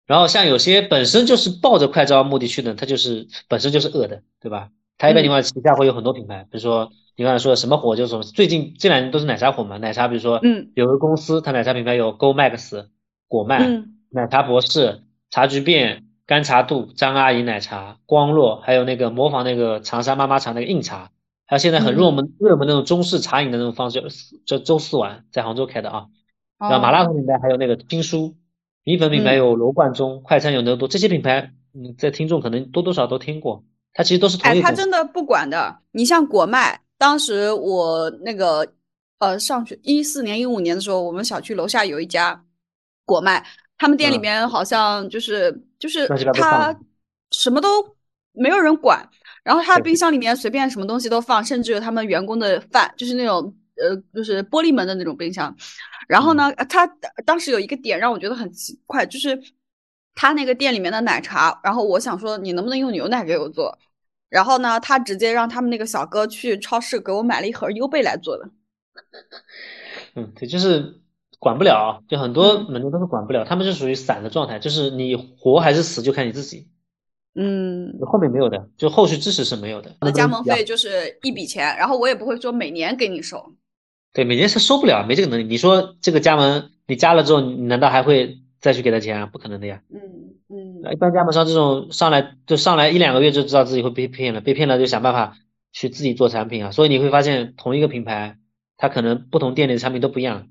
[0.07, 4.71] 然后像有些本身就是抱着快招目的去的，他就是本身就是恶的，对吧？
[4.99, 6.91] 他一般情况旗下会有很多品牌，比如说
[7.21, 12.87] 你刚才说的什么火就是什么，最近这两年都是奶茶火嘛，奶茶比如说，嗯，有个公司它奶茶品牌有 Go Max、
[13.29, 21.11] 果麦、奶茶博士、茶局变、干茶度、张阿姨奶茶、光洛，还有那个模仿那个长沙妈妈茶那个硬茶，
[21.45, 24.03] 还有现在很热门热门那种中式茶饮的那种方式，
[24.47, 26.07] 叫周四晚，在杭州开的啊，
[26.59, 28.35] 然后麻辣烫品牌还有那个听书。
[28.85, 33.63] 米粉品牌有罗贯中，快餐有牛多，这些品牌，嗯，在听众可能多多少都听过。
[33.93, 34.61] 它其实都是同一。
[34.61, 35.81] 哎，它真的不管的。
[35.93, 38.75] 你像果麦，当时我那个
[39.21, 42.45] 呃上学一四年一五年的时候，我们小区楼下有一家
[43.07, 43.43] 果麦，
[43.79, 46.79] 他们店里面好像就是就是他
[47.31, 47.97] 什么都
[48.33, 49.09] 没有人管，
[49.43, 55.57] 然后他冰箱里面随便什么东西都放，甚至有他们员工的饭，就是那种呃就是玻璃门的那种冰箱。
[56.07, 56.87] 然后呢，他
[57.25, 59.41] 当时有一个点让我觉得很奇怪，就是
[60.15, 63.79] 他那个店里面的奶茶，然后我想说你能不能用牛奶给我做，
[64.31, 68.49] 然后呢，他直接让他们那个小哥去超市给我买了一盒优贝来做的。
[70.15, 71.01] 嗯，对，就是
[71.39, 76.69] 管不了，就很多门店都是管不了，他们是属于散的状态，就是你活还是死就看你自己。
[77.35, 79.95] 嗯，后面没有的，就后续支持是没有的。
[80.01, 83.55] 那加盟费就是一笔钱，然后我也不会说每年给你收。
[84.13, 85.45] 对，每年是收不了，没这个能力。
[85.45, 89.27] 你说这个加盟你加了之后，你难道还会再去给他钱啊？
[89.27, 89.81] 不可能的呀。
[89.95, 90.93] 嗯嗯。
[90.93, 95.37] 一般加盟商这种上来就上来一两个月就知道自己会被骗了，被骗了就想办法
[95.73, 96.71] 去自己做产品啊。
[96.71, 98.37] 所以你会发现，同一个品牌，
[98.77, 100.49] 它可能不同店里的产品都不一样。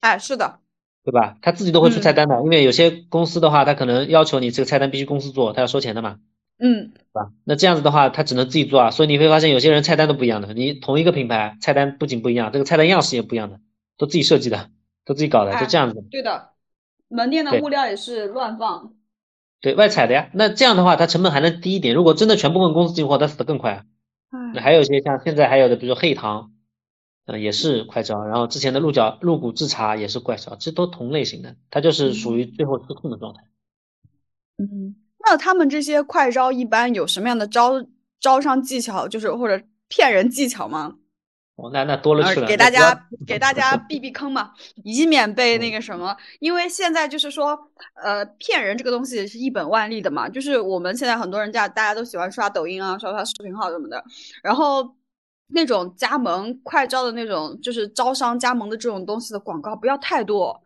[0.00, 0.60] 哎，是的，
[1.04, 1.36] 对吧？
[1.42, 6.18] 他自己都会出菜单的，因为有些公司的话，他可能要求你这个菜单必须公司做，他要收钱的嘛。
[6.60, 7.30] 嗯，是吧？
[7.44, 8.90] 那这样子的话，他只能自己做啊。
[8.90, 10.54] 所以你会发现，有些人菜单都不一样的。
[10.54, 13.58] 你同一个品牌，菜单不仅不一样，这个菜单样式也不一样的，
[13.96, 14.70] 都自己设计的，
[15.04, 16.04] 都自己搞的，就这样子。
[16.10, 16.50] 对的，
[17.08, 18.92] 门店的物料也是乱放。
[19.60, 20.30] 对外采的呀。
[20.34, 21.94] 那这样的话，它成本还能低一点。
[21.94, 23.84] 如果真的全部问公司进货，它死得更快。
[24.54, 26.52] 那还有一些像现在还有的，比如说黑糖，
[27.26, 28.24] 嗯，也是快招。
[28.24, 33.42] 然后之前的鹿角鹿骨制茶也是快招，这都同类型的，它就是属于最后失控的状态。
[34.58, 34.96] 嗯。
[35.20, 37.84] 那他们这些快招一般有什么样的招
[38.20, 40.94] 招商技巧，就是或者骗人技巧吗？
[41.58, 42.46] 哦，那那多了去了。
[42.46, 44.52] 给大家给大家避避坑嘛，
[44.84, 46.16] 以免被那个什么。
[46.38, 47.58] 因为现在就是说，
[48.00, 50.28] 呃，骗人这个东西是一本万利的嘛。
[50.28, 54.00] 就是我们现在很多人家大家都喜欢刷抖音啊，刷刷视频号什么的。
[54.40, 54.94] 然后
[55.48, 60.62] 那种加盟快招的那种，就是招商加盟的这种东西的广告不要太多。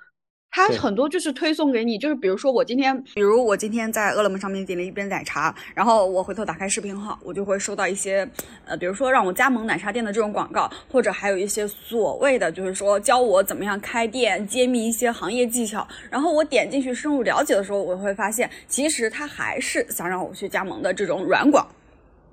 [0.55, 8.29] 它很多就是推送给你，就是比如说我今天，比如我今天在饿了么上面点了一杯奶茶，然后我回头打开视频号，我就会收到一些，
[8.67, 15.89] 呃，比如说让我加盟奶茶店的这种广告，或者还有一些所谓的就是说教我怎么样开店，揭秘一些行业技巧。
[16.11, 21.67] 然后我点进去深入了解的时候，我会发现其实他还是想让我去加盟的这种软广。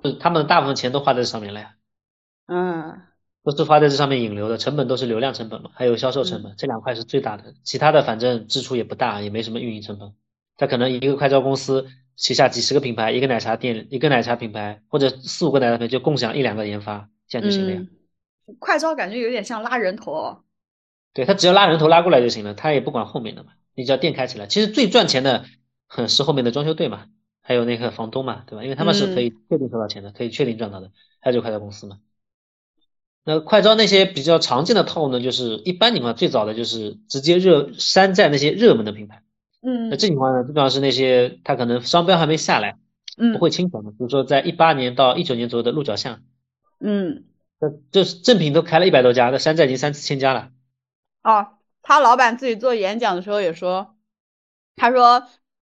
[0.04, 1.70] 是他们大部分钱都花在上面了呀。
[2.48, 3.00] 嗯。
[3.42, 10.12] 都是花在这上面引流的，成本都是流量成本嘛，还有销售成本，这两块是最大的，其他的反正支出也不大，也没什么运营成本。
[10.56, 11.86] 他可能一个快招公司
[12.16, 17.80] 旗下几十个品牌，一个奶茶店，一个奶茶品牌或者四五个奶茶品牌就共享一两个研发，这样就行了呀。
[18.58, 20.40] 快招感觉有点像拉人头，哦。
[21.14, 25.44] 对他只要拉人头拉过来就行了，他也不管后面的嘛，你只要店开起来，其实最赚钱的
[26.08, 27.06] 是后面的装修队嘛，
[27.40, 28.62] 还有那个房东嘛，对吧？
[28.62, 31.98] 因为他们是可以确定收到钱的，可以确定赚到的，还有就快招公司嘛。
[33.22, 39.22] 那快招那些比较常见的套路呢，就是一般情况最早的就是直接热山寨那些热门的品牌，
[39.62, 42.76] 嗯，那这情况呢，基本上是那些他可能商标还没下来，
[43.18, 46.22] 嗯，不会侵权的，比如说在一八年到一九年左右的鹿角巷，
[46.80, 47.24] 嗯，
[47.60, 50.48] 那就是正品都开了一百多家，那山寨已经三四千家了。
[51.22, 51.48] 哦，
[51.82, 53.94] 他老板自己做演讲的时候也说，
[54.76, 55.24] 他说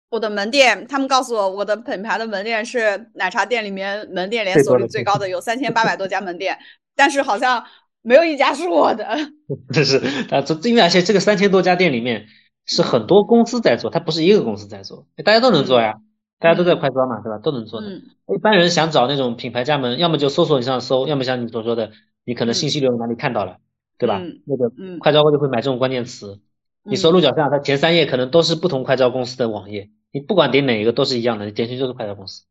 [0.10, 6.58] 我的门店，他们告诉我我的品牌的门店是奶茶店里面门店连锁率最高的，有三千八百多家门店。
[6.96, 7.66] 但是好像
[8.02, 9.08] 没有一家是我的，
[9.74, 9.98] 这是
[10.30, 12.28] 啊，这因为而且这个三千多家店里面
[12.66, 15.96] 是很多公司在做，它不是一个公司在做，大家都能做呀，
[16.40, 17.38] 大家都在快招嘛，对吧？
[17.38, 17.88] 都能做的。
[18.34, 21.92] 一般人想找那种品牌加盟，要么就搜索你上搜，要么像你所说的，
[22.26, 23.58] 你可能信息流哪里看到了，
[23.98, 24.22] 对吧？
[24.46, 26.40] 那个快招就会买这种关键词，
[26.84, 32.44] 你搜鹿角巷，它前三页可能都是不同快招公司的网页，你不管点哪一个都是一样的，你点进去就是快招公司。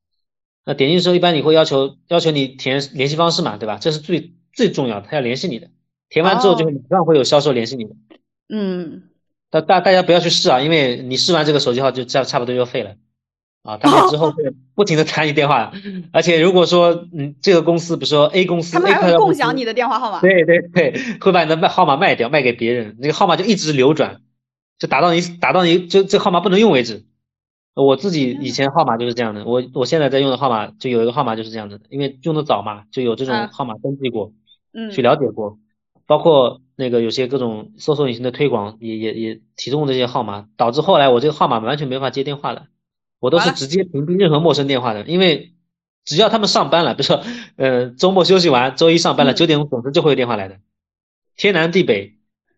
[0.64, 3.78] 那点进去之后，一般你会要求要求你填联系方式嘛，对吧？
[3.80, 5.68] 这是最最重要的，他要联系你的。
[6.08, 7.90] 填完之后，就会马上会有销售联系你的。
[8.48, 9.02] 嗯。
[9.52, 12.94] 大大大家不要去试啊，因为你试完这个手机号就差差不多就废了
[13.64, 13.76] 啊。
[13.78, 14.44] 他们之后会
[14.76, 15.72] 不停的打你电话，
[16.12, 20.20] 而且如果说嗯这个公司，比如说 A 公司，他们还会共享你的电话号码。
[20.20, 24.20] 对对对，会把你的卖号码卖掉，卖给别人，那个号码就一直流转，
[24.78, 27.04] 就打到你打到你就这号码不能用为止。
[27.74, 34.32] 我自己以前号码就是这样的，我我现在在用的号码就有一个号码就是这样的，因为用的早嘛，就有这种号码登记过，
[34.74, 35.58] 嗯，去了解过，
[36.04, 42.66] 包括那个有些各种搜索引擎的推广也也也提供这些号码，导致后来我这个号码完全没法接电话了，
[43.20, 45.52] 我都是直接屏蔽任何陌生电话的，因为
[46.04, 47.22] 只要他们上班了，比如说
[47.56, 50.58] 呃周末休息完，周一上班了，九点钟总是就会有电话来的，
[51.36, 52.14] 天南地北，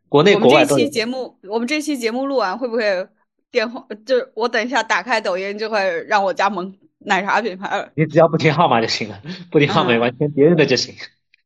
[0.09, 0.75] 国内国外都。
[0.75, 3.07] 我们这期节目，我们这期节目录完会不会？
[3.53, 7.93] 电话就是我等一下打开抖音就会让我加盟奶茶品牌了。
[7.95, 10.95] 你只要不填号码就行了，不填号码完填别人的就行。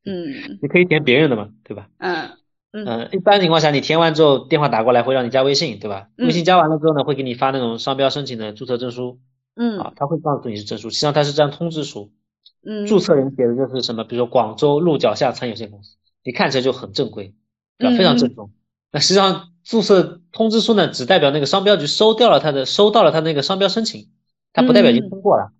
[0.04, 1.88] 嗯， 你可以填别人的嘛，对吧？
[1.98, 2.30] 嗯
[2.70, 3.08] 嗯。
[3.10, 6.08] 一般情况下你填完之后电话打过来会让你加微信，对吧？
[6.16, 9.18] 微信加完了之后呢，会给你发那种商标申请的注册证书。
[9.56, 9.80] 嗯。
[9.80, 12.12] 啊，他会告诉你是证书，实际上它是张通知书。
[12.64, 12.86] 嗯。
[12.86, 14.04] 注册人写的就是什么？
[14.04, 17.34] 比如说广州鹿角下餐有限公司，你看起来就很正规，
[17.78, 17.96] 对吧？
[17.96, 18.52] 非常正宗。
[18.92, 19.48] 那实际上。
[19.66, 24.08] 注册通知书呢，只代表那个商标局收掉了他的，收到了他那个商标申请，
[24.52, 25.50] 它不代表已经通过了。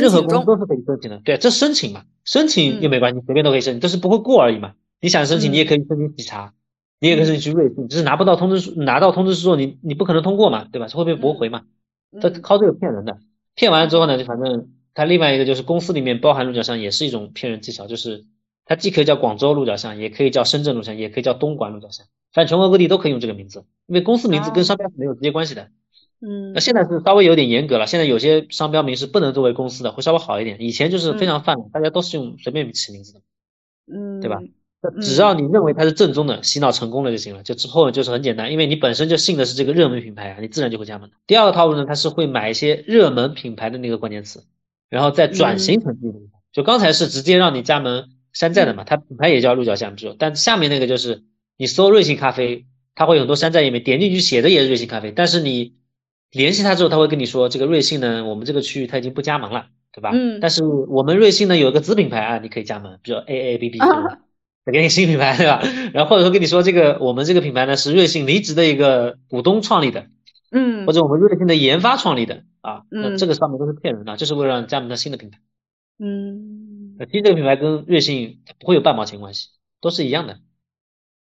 [0.00, 4.72] 任何公司都是可以申请的，对，这申请嘛，申请又没关系，随便都可以申请，就是不会过而已嘛。
[5.02, 6.54] 你想申请，你也可以申请喜茶，
[7.00, 10.88] 你也可以申请去瑞幸，只是拿不到通知书，拿到通知书后，你你不可能通过嘛，对吧？
[10.88, 11.62] 会被驳回嘛。
[12.18, 13.18] 他靠这个骗人的，
[13.54, 18.24] 骗完了之后呢，就反正他另外一个就是公司里面包含鹿角巷也是一种骗人技巧，就是
[18.64, 22.06] 它既可以叫广州鹿角巷，也可以叫深圳鹿角巷，也可以叫东莞鹿角巷。
[22.32, 25.68] 反正全国各地都可以用这个名字，因为公司名字跟商标是没有直接关系的。
[26.22, 30.60] 嗯，那现在是稍微有点严格了，现在有些商标名是不能作为公司的，会稍微好一点。
[30.60, 33.20] 以前就是非常泛滥，大家都是用随便起名字的，
[33.90, 34.38] 嗯，对吧？
[35.00, 37.42] 只要你认为它是正宗的，洗脑成功了就行了。
[37.42, 41.10] 就之后就是很简单，因为你本身就信的是这个热门品牌啊，你自然就会加盟。
[41.26, 44.44] 第二个套路呢，它是会买一些热门品牌的那个关键词，
[44.90, 46.38] 然后再转型成自己的品牌。
[46.52, 51.22] 就刚才是直接让你加盟山寨的嘛，它品牌也叫鹿角巷，比如，但下面那个就是。
[51.60, 55.74] 你搜瑞幸咖啡，它会有很多山寨页面，点进去写的也是瑞幸咖啡，但是你
[56.32, 60.10] 联系他之后，他会跟你说，这个瑞幸呢，我们这个区域他已经不加盟了，对吧？
[60.14, 60.40] 嗯。
[60.40, 63.78] 但是我们瑞幸呢有一个子品牌啊，你可以加盟，比如 A A B B，
[64.64, 65.60] 再给你新品牌，对吧？
[65.92, 70.06] 然后或者说跟你说，这个我们这个品牌呢是瑞幸离职的一个股东创立的，
[70.50, 70.86] 嗯。
[70.86, 75.38] 或者我们瑞幸的研发创立的啊，那这个上面都是骗人的，就是为了让加盟到新的品牌。
[75.98, 76.96] 嗯。
[77.10, 79.50] 其实这个品牌跟瑞幸不会有半毛钱关系，
[79.82, 80.38] 都是一样的。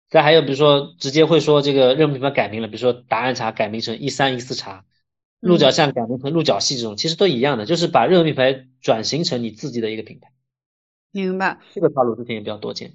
[0.09, 4.85] 再还有，比如说直接会说这个热门品牌改名了，比如说答案茶改名成一三一四茶，
[5.41, 10.31] 鹿角巷改名成鹿角系这种，其实都一样的，就是把热门品牌转型成你自己的一个品牌。
[11.11, 11.57] 明白。
[11.73, 12.93] 这个套路之前也比较多见。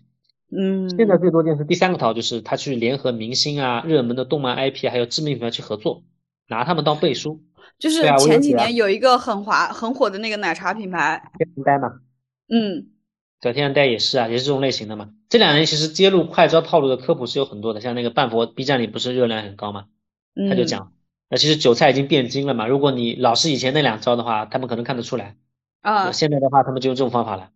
[0.51, 0.89] 嗯。
[0.97, 6.05] 现在最多见是第三个套，就是他去联合明星啊、热门的动漫 IP 还有知名品牌去合作，
[6.49, 7.43] 拿他们当背书。
[7.79, 11.23] 就是前几年有一个很华很火的那个奶茶品牌。
[11.37, 12.01] 天然呆嘛。
[12.49, 12.92] 嗯。
[13.43, 15.11] 小天然呆也是啊，也是这种类型的嘛。
[15.29, 19.87] 这两年其实揭露快招套路的科普是有很多的，像那个半佛 B 站里不是热量很高嘛，
[20.49, 20.93] 他就讲，
[21.29, 22.69] 那其实韭菜已经变精了嘛。
[22.69, 25.37] 如果你老是以前那两招的话，他们可能看得出来
[25.81, 26.13] 啊。
[26.13, 27.51] 现在的话，他们就用这种方法了，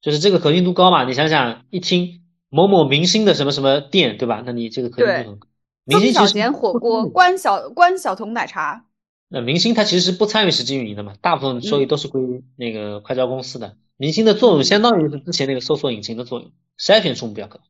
[0.00, 1.02] 就是这个可信度高嘛。
[1.02, 4.44] 你想想，一听某某明星的什么什么店，对吧？
[4.46, 5.48] 那你这个可信度很高。
[5.86, 8.86] 明星小贤火锅，关小关晓彤奶茶。
[9.28, 12.22] 那明星他其实是不参与实际运营的嘛，大部分收益都是归
[12.54, 13.76] 那个快招公司的。
[13.96, 17.60] 明星的作用相当于是之前那个搜索引擎的作用，筛选出目标客。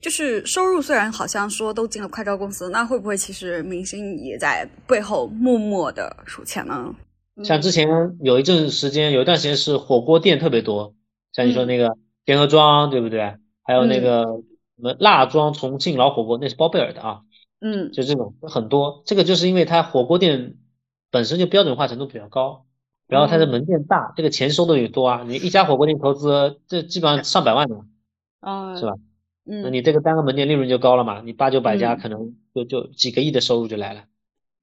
[0.00, 6.94] 就是收入虽然好像说都进了快招公司，那会不会其实明星也在背后默默的数钱呢？
[7.44, 7.88] 像之前
[8.20, 10.94] 有一阵时间，有一段时间是火锅店特别多，
[11.32, 13.36] 像你说那个田河庄，对不对？
[13.62, 14.24] 还有那个
[14.76, 17.20] 什么辣庄重庆老火锅，那是包贝尔的啊。
[17.60, 20.56] 嗯，就这种很多，这个就是因为它火锅店
[21.12, 22.66] 本身就标准化程度比较高。
[23.12, 25.22] 然后它的门店大，这个钱收的也多啊。
[25.26, 27.76] 你一家火锅店投资，这基本上上百万的，
[28.40, 28.94] 啊， 是吧？
[29.44, 31.20] 嗯，那你这个单个门店利润就高了嘛？
[31.22, 34.04] 你八九百家，可能就就几个亿的收入就来了。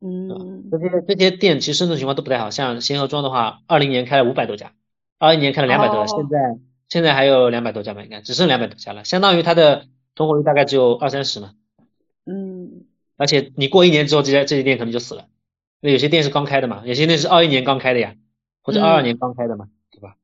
[0.02, 2.50] 嗯，这些这些店其实生存情况都不太好。
[2.50, 4.72] 像贤和庄的话，二零年开了五百多家，
[5.20, 6.38] 二一年开了两百多家，现在
[6.88, 9.86] 现在还有两百多家吧，应该只剩两百多家了，相当于它的
[10.16, 11.52] 存活率大概只有二三十嘛。
[12.26, 12.86] 嗯，
[13.18, 15.26] 而且你过一年之后，这家这些店可能就死了。
[15.82, 18.16] 那有些店是刚开的嘛，有些店是二一年刚开的呀。
[18.70, 20.16] 或者二二年刚开的嘛，对吧？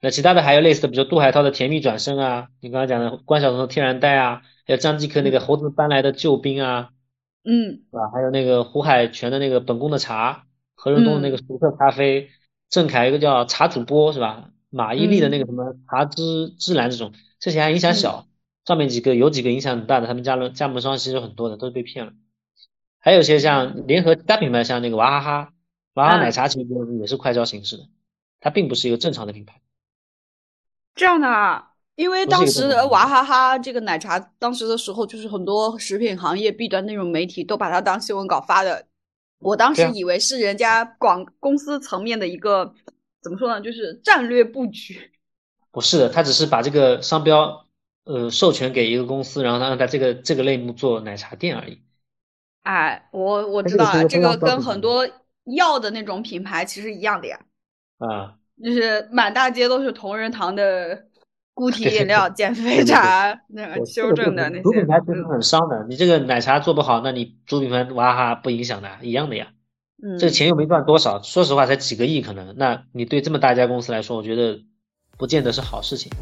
[0.00, 6.90] 那其他的还有类似的，比如杜海涛的甜蜜转身啊，你刚刚讲的关晓彤的天然呆啊，还有张继科那个猴子搬来的救兵啊，
[7.44, 8.08] 嗯，是吧？
[8.10, 12.30] 还有那个胡海泉的那个本宫的茶，何润东的那个熟客咖啡，
[12.70, 14.48] 郑恺一个叫茶主播是吧？
[14.70, 18.26] 马伊琍的那个什么茶之之蓝这种，这些还影响小，
[18.64, 22.12] 上面几个有几个影响很大的，他们加了加盟商其实有很多的都是被骗了，
[23.00, 25.52] 还有些像联合其他品牌，像那个娃哈哈。
[25.94, 26.68] 娃哈哈奶茶其实
[27.00, 27.88] 也是快销形式的，
[28.40, 29.60] 它并不是一个正常的品牌。
[30.94, 31.72] 这样的啊？
[31.96, 38.86] 因为当时娃哈哈这个奶茶当时的时候，就是很多食品行业弊端那种媒体都把它当新闻稿发的。
[39.38, 42.74] 我当时以为是人家广公司层面的一个
[43.22, 45.12] 怎么说呢，就是战略布局。
[45.70, 47.66] 不是的，他只是把这个商标
[48.04, 51.82] 呃授权给一个公司，然后他让他这个这个类目做奶茶店而已。
[52.62, 55.06] 哎，我我知道啊，这个跟很多
[55.54, 57.40] 药的那种品牌其实一样的呀。
[57.98, 58.34] 啊。
[58.62, 61.06] 就是满大街都是同仁堂的
[61.54, 64.62] 固体饮料、 减肥茶，那个修正的那些。
[64.62, 69.48] 主品牌其实很伤的，你这个奶茶做不好，那你主品牌娃哈哈不影响的，一样的呀。
[70.02, 70.18] 嗯。
[70.18, 74.60] 这个钱又没赚多少，说实话才几个亿可能，那你对这么大一家公司来说，我觉得
[75.16, 76.12] 不见得是好事情。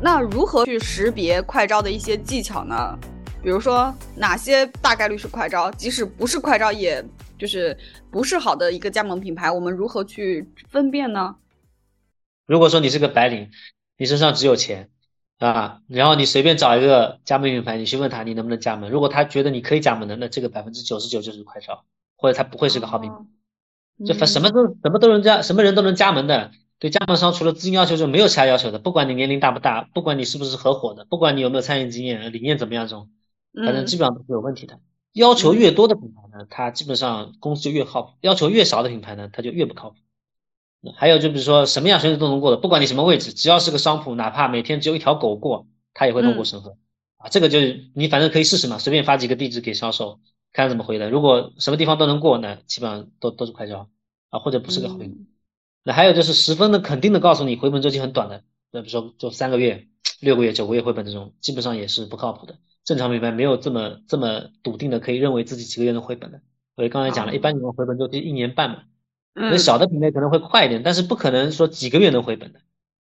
[0.00, 2.98] 那如何去识别快招的一些技巧呢？
[3.46, 7.04] 比如说哪些大概率是快招，即使不是快招也。
[7.38, 7.78] 就是
[8.10, 11.36] 不是好的一个加盟品牌，我们如何去分辨呢？
[12.46, 13.50] 如果说你是个白领，
[13.98, 14.88] 你身上只有钱
[15.38, 21.84] 啊，然后你随便找一个加盟品牌，你去问他你能不能加盟，如果他觉得你可以加盟的，那这个百分之九十九就是快招，
[22.16, 23.18] 或者他不会是个好品牌。
[24.06, 26.50] 就反什么都什么都能加，什么人都能加盟的。
[26.78, 33.10] 对加盟商除了资金要求就没有其他要求的，不管你年龄大不大，不管你是不是合伙的，不管你有没有餐饮经验，理念怎么样，这种
[33.56, 34.78] 反正基本上都是有问题的。
[35.12, 39.96] 要求越多的品牌呢，它基本上公司就越靠谱；要求越少的品牌呢，它就越不靠谱。
[40.94, 46.76] 还有就比如说什么样选手都能过的，不管你什么位置，只要是个商铺，哪怕每天只有一条狗过，它也会通过审核。
[47.16, 50.20] 啊，这个就是你反正可以试试嘛，随便发几个地址给销售，
[50.52, 51.10] 看怎么回的。
[51.10, 53.88] 如果什么地方都能过，呢基本上都都是快销
[54.28, 55.16] 啊，或者不是个好品牌。
[55.82, 59.88] 那还有就是十分的肯定的告诉你回本周期很短的，那比如说就三个月、
[60.20, 62.58] 六个月、九个月回本这种，基本上也是不靠谱的。
[62.86, 66.40] 正常品牌没有这么这么笃定的，可以认为自己几个月能回本的。
[66.74, 68.82] 所以刚才讲了，一般你们回本周期一年半嘛。
[69.34, 72.60] 那小的品类可能会快一点，但是不可能说几个月能回本的，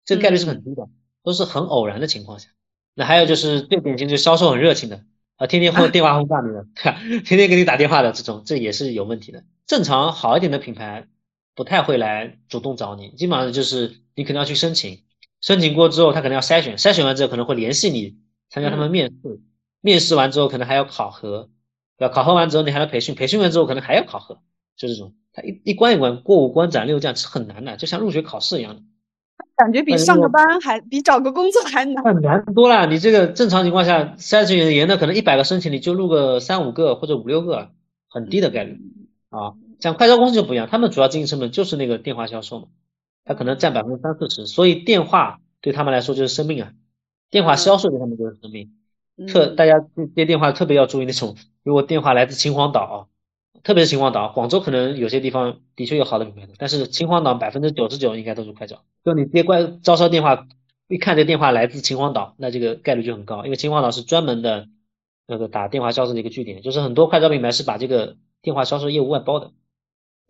[0.04, 0.86] 这个概率是很低的，
[1.22, 2.48] 都是很偶然的情况下。
[2.94, 5.04] 那还有就是最典型，就是销售很热情的
[5.36, 6.66] 啊，天天 轰电话轰炸你的，
[7.22, 9.44] 天天给你打电话的这种，这也是有问题的。
[9.66, 11.06] 正常好一点的品牌
[11.54, 15.04] 不太会来主动找你，基本上就是你可能要去申请，
[15.40, 18.18] 申请过之后他可能要筛选，筛选完之后可能会联系你
[18.50, 19.40] 参加他们面试。
[19.80, 21.48] 面试完之后可能还要考核，
[21.96, 22.14] 对吧？
[22.14, 24.38] 考核完之后你还要培训，培训完之后可能还要考核，
[24.76, 28.82] 就这种，他一一关一关过五关斩六将是很难的，就像入学考试一样的，
[29.56, 32.86] 感觉比上个班还比找个工作还难，难多了。
[32.86, 37.70] 你这个正常情况下筛选严的，可能一百个申请你就录个三五个或者五六个，
[38.08, 38.80] 很低的概率
[39.30, 39.54] 啊。
[39.80, 42.66] 像快销公司就不一样，他们主要经营成本就是那个电话销售嘛，
[43.24, 46.72] 他可能占百分之三四十，所以电话对他们来说就是生命啊，
[47.30, 48.72] 电话销售对他们就是生命。
[49.26, 53.08] 特大家接电话特别要注意那种，如果电话来自秦皇岛，
[53.62, 58.84] 特别是秦皇岛，广州可能有些地方的确有好的品牌的，但是秦皇岛百分之九十九应该都是快招。
[59.04, 60.46] 就你接怪招商电话，
[60.88, 64.68] 一看这电话来自秦皇岛，那这个概率就很高，因为秦皇岛是专门的
[65.26, 69.50] 那个打电话销售的一个据点，就是很多快招品牌是把这个电话销售业务外包的。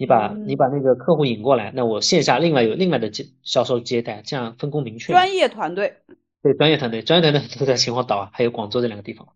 [0.01, 5.13] 你把你把那个客户引过来，那我线下另外有另外的接销售接待，这样分工明确。
[5.13, 5.97] 专业团队。
[6.41, 9.27] 对专业团队，专业团队都在秦皇岛啊，还有广州这两个地方，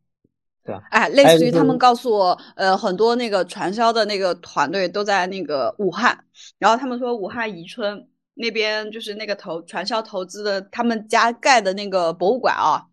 [0.65, 0.85] 对吧？
[0.91, 6.25] 哎，类似于他们告诉我，呃，很多那个传销的那个团队都在那个武汉，
[6.59, 12.87] 然后他们说武汉宜春那边就是那个投传销投资的，他们家盖的那个博物馆啊，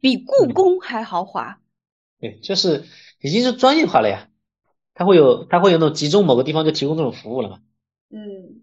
[0.00, 1.60] 比故宫还豪华。
[2.18, 2.84] 对，就是
[3.20, 4.28] 已经是专业化了呀，
[4.92, 7.60] 他会有他会有那种集中某个地方就提供这种服务了嘛？
[8.10, 8.62] 嗯，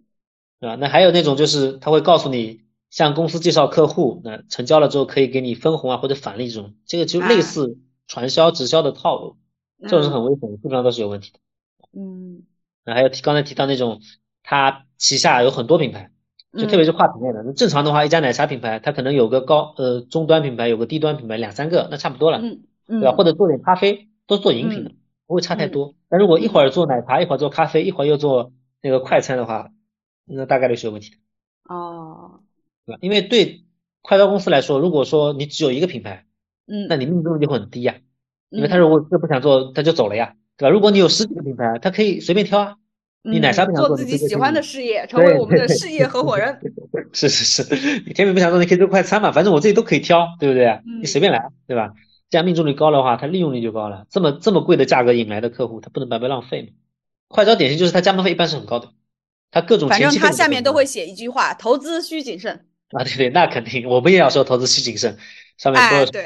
[0.60, 0.76] 对吧？
[0.76, 2.63] 那还有那种就是他会告诉你。
[2.94, 9.38] 向公司介绍客户，那成交了之后可以给你分红啊或者返利这种，这个就类似传销直销的套路，
[9.82, 11.40] 这种是很危险的，基本上都是有问题的。
[12.00, 12.44] 嗯，
[12.86, 14.00] 那还有提刚才提到那种，
[14.44, 16.12] 他旗下有很多品牌，
[16.56, 23.14] 就特别是跨品类的，那正常的话，一家奶茶品牌，它可能有个高呃中端品牌，有个低端品牌两三个，那差不多了，嗯对吧？
[23.14, 24.92] 或者做点咖啡，都做饮品的，
[25.26, 25.96] 不会差太多。
[26.10, 28.52] 但如果一会儿做奶茶，一会儿做咖啡，一会儿又做
[28.84, 29.72] 那个快餐的话，
[30.26, 31.18] 那大概率是有问题的。
[31.74, 32.43] 哦。
[32.86, 33.00] 对吧？
[33.02, 33.64] 因为对
[34.02, 36.26] 快招公司来说，如果说你只有一个品牌，
[36.68, 37.96] 嗯，那你命中率就很低呀。
[38.50, 40.70] 因为他如果这不想做，他就走了呀，对吧？
[40.70, 42.76] 如果你有十几个品牌，他可以随便挑啊。
[43.24, 46.60] 你奶茶不想做，自己喜欢的事业，成为我们的事业合伙人。
[47.14, 50.82] 是是是，你甜品不想做，你可以做快餐嘛，反正我自己都可以挑，对不对？
[51.00, 51.94] 你随便来，对吧？
[52.30, 54.06] 这样命中率高的话，它利用率就高了。
[54.10, 56.68] 这么这么贵的价格引来的客户，他不能白白浪费嘛。
[57.28, 58.90] 快招典型就是他加盟费一般是很高的，
[59.52, 62.66] 他各种反正他下面都会写一句话：投资需谨慎。
[62.94, 65.18] 啊，对对，那肯定，我们也要说投资需谨慎，
[65.58, 66.26] 上面说对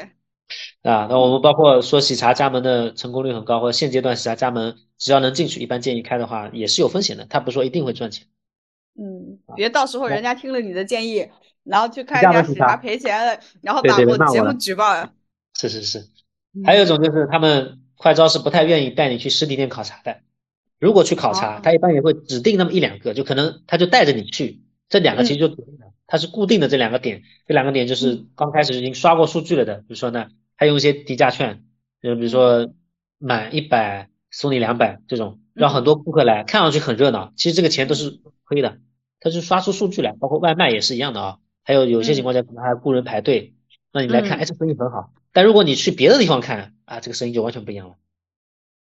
[0.82, 8.26] 啊，那我们包括说喜茶加盟的成功率很高，或者现阶段喜茶加盟只要能进去，一般建议开的话也是有风险的，他不说一定会赚钱。
[8.98, 11.28] 嗯，别到时候人家听了你的建议，
[11.64, 15.12] 然后去开人家喜茶赔钱了，然后把我节目举报了。
[15.58, 16.06] 是是是，
[16.64, 20.18] 还有一种就是他们快招是不太愿意带你去实体店考察的。
[20.80, 25.48] 如果去考察，他一般也会指定那么一两个，就可能他就带着你去，这两个其实就
[26.08, 31.62] 它是固定的这两个点，这两个点就是刚开始已经刷过数据了的，比如说呢，还用一些低价券，
[32.02, 32.72] 就比如说
[33.18, 38.78] 满一百送你两百这种，让很多顾客来看上去很热闹，其实这个钱都是亏的，
[39.20, 43.54] 他是刷出数据来，包括外卖也是一样的啊，还有有些情况下可能还雇人排队，
[43.92, 47.96] 那你来看，哎，这生意很好，但如果你去别的地方看啊，这个生意就完全不一样了。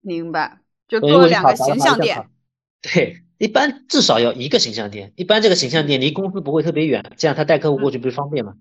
[0.01, 0.59] 明白。
[0.87, 2.27] 就多两个形象点，
[2.81, 8.53] 对，一般至少要一个形象店，一般这个形象店离公司不会特别远，这样他带客户过去不是方便吗？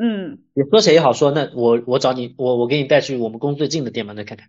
[0.00, 4.48] 嗯，你说起来也好说，那我我找你，我我给你带去我们公司最近的店嘛，那看看，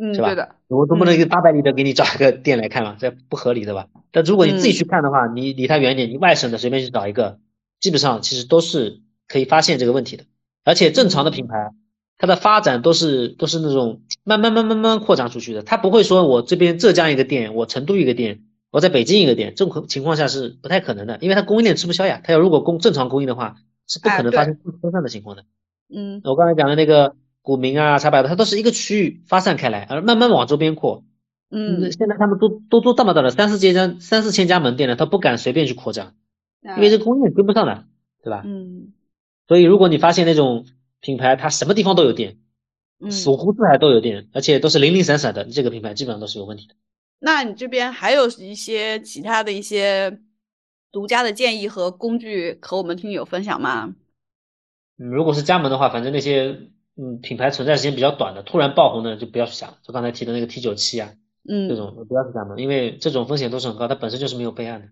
[0.00, 0.28] 嗯，是吧？
[0.28, 3.88] 对的，我总不能一个八百里的给你找一个店来看嘛，这不合理的吧？
[4.12, 7.40] 但如果你自己去看的话，你离他远点，你外省的随便去找一个，
[7.80, 10.24] 基本上其实都是可以发现这个问题的，
[10.64, 11.72] 而且正常的品牌。
[12.20, 18.40] 它的发展都是都是那种慢慢慢慢慢扩张出去的，它不会说我这边浙江一个店，我成都一个店，
[18.70, 22.20] 我在北京一个店，这种情况下是不太可能的，因为它供应链吃不消呀。
[22.22, 25.44] 它要如果供正常供应的话，是不可能发生分散的情况的。
[25.88, 31.04] 嗯，我刚才讲的那个股民啊、茶百道，它都是一个区域发散开来，而慢慢往周边扩。
[31.50, 36.14] 嗯，现在他们都都做这么大的三四千家、三四千家门店了，他不敢随便去扩张，
[36.62, 37.84] 因为这供应链跟不上的，
[38.22, 38.42] 对吧？
[38.44, 38.92] 嗯，
[39.46, 40.66] 所以如果你发现那种。
[41.00, 42.38] 品牌它什么地方都有店，
[43.00, 46.74] 五湖四海都有店，而且都是零零散散的，这个品牌基本上都是有问题的。
[47.20, 50.20] 那你这边还有一些其他的一些
[50.92, 53.94] 独家的建议和工具和我们听友分享吗？
[54.98, 56.58] 嗯，如果是加盟的话，反正那些
[56.96, 61.12] 嗯品牌存在时间比较短的，突然爆红的就不要去想，就刚才提的那个 T 九七啊，
[61.48, 64.88] 嗯，这种不要去加盟，因为这种风险都是很高，它本身就是没有备案的。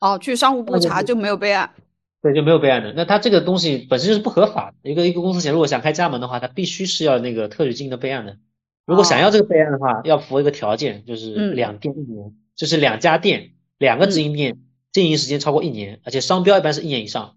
[0.00, 1.74] 哦，去商务部查就没有备案。
[2.22, 2.92] 对，就没有备案的。
[2.92, 4.90] 那他这个东西本身就是不合法的。
[4.90, 8.38] 一个一个公司想如果想开加盟的话，他必须是要那个特许经营的备案的。
[8.86, 14.58] 如果想要这个备案的话，要符合一个条件，就是两店一年，就是两家店两个直营店
[14.92, 17.34] 经营时间超过一年，而且商标一般是一年以上。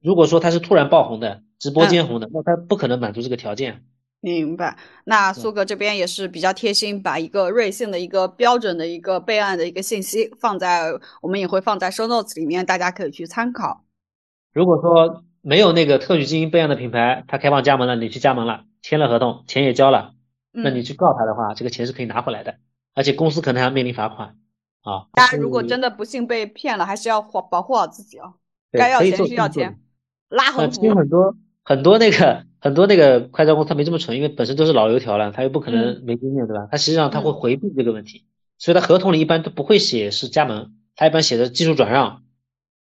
[0.00, 3.82] 如果说他是突然爆红的，直播间红的，那他不可能满足这个条件。
[4.20, 4.76] 明白。
[5.04, 13.84] 那苏哥这边也是比较贴心，把一个瑞幸的一个标准的一个备案的一个信息放在，我们也会放在 show notes 里面，大家可以去参考。
[14.52, 20.14] 如果说没有那个特许经营备案的品牌，他开放加盟了，你去加盟了，签了合同，钱也交了，
[20.62, 22.56] 那你去告他的话，这个钱是可以拿回来的，
[22.94, 24.36] 而且公司可能还要面临罚款
[24.82, 25.06] 啊。
[25.12, 28.34] 大家如果真的不幸被骗了，还是要保保护好自己哦。
[28.72, 29.78] 该要钱是要钱，
[30.28, 30.94] 拉横幅。
[30.94, 36.68] 很多很多那个很多那个快招公司他没这么蠢，因为本身都是老油条了，他又不可能没经验，对吧？
[36.70, 38.24] 他实际上他会回避这个问题，
[38.58, 42.22] 所以他合同里一般都不会写是加盟，他一般写的技术转让。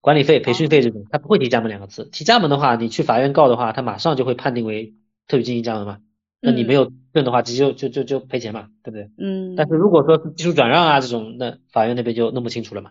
[0.01, 2.07] 管理费、培训费这种，他不会提加盟两个字。
[2.07, 4.95] 提加盟的话，你去法院告的话，他马上就会判定为
[5.29, 5.99] 特许经营加盟嘛。
[6.43, 9.11] 那你没有证的话，直接就就就就赔钱嘛，对不对？
[9.17, 9.55] 嗯。
[9.57, 12.91] 但是如果说是技术转让啊这种，那法院那边就弄不清楚了嘛。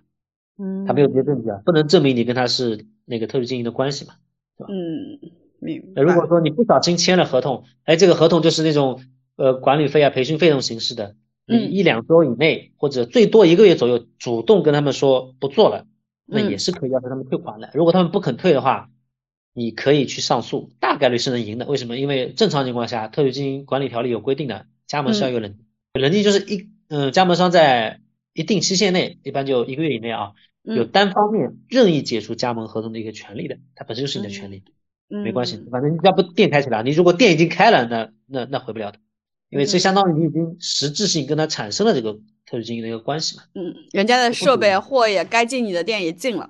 [0.57, 0.85] 嗯。
[0.85, 4.13] 他没有这些证据啊，不能证明你跟他是那个特殊经营的关系嘛，
[4.57, 4.69] 对吧？
[4.71, 5.19] 嗯，
[5.59, 6.01] 明白。
[6.01, 9.01] 如果说你不小心签了合同，哎，这个合同就是那种
[9.35, 11.15] 呃管理费啊、培训费这种形式的，
[11.45, 15.85] 你一两周以内或者最多一个月左右，主动跟他们说不做了。
[16.33, 17.69] 那也是可以要求他们退款的。
[17.73, 18.89] 如果他们不肯退的话，
[19.53, 21.65] 你可以去上诉，大概率是能赢的。
[21.65, 21.97] 为什么？
[21.97, 25.57] 因为正常情况下，特许经营管理条例有规定的，加盟是要有冷
[25.93, 27.99] 冷静，就是一嗯，加盟商在
[28.33, 30.31] 一定期限内，一般就一个月以内啊，
[30.63, 34.63] 有单方面任意解除加盟合同的一个权利的，它本身就是你的权利，
[35.07, 38.99] 没关系，反正你要不店开起来，你如果店已经开了，那那那回不了的，
[39.49, 42.19] 因为这相当于你已经实质性跟他产生了这个。
[42.43, 46.49] 特许经营的一个关系嘛，嗯，人家的设备货也该进你的店也进了，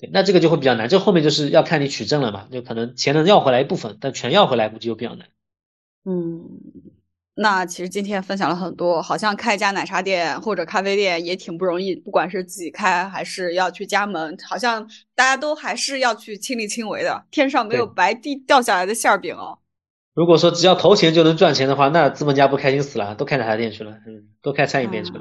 [0.00, 5.26] 对，那这个就会比较难，这后面就是要看你取证了嘛，就可能钱能要回来一部分，但全要回来估计就比较难。
[6.06, 6.48] 嗯，
[7.34, 19.58] 那其实今天分享了很多，好像开一家奶茶店或者咖啡店也挺不容易，不管是自己开还是要去加盟，好像大家都还是要去亲力亲为的，天上没有白地掉下来的馅饼哦。
[20.14, 25.20] 如果说只要投钱就能赚钱的话，那资本家不开心死了，都开奶茶店去了，嗯，都开餐饮店去了，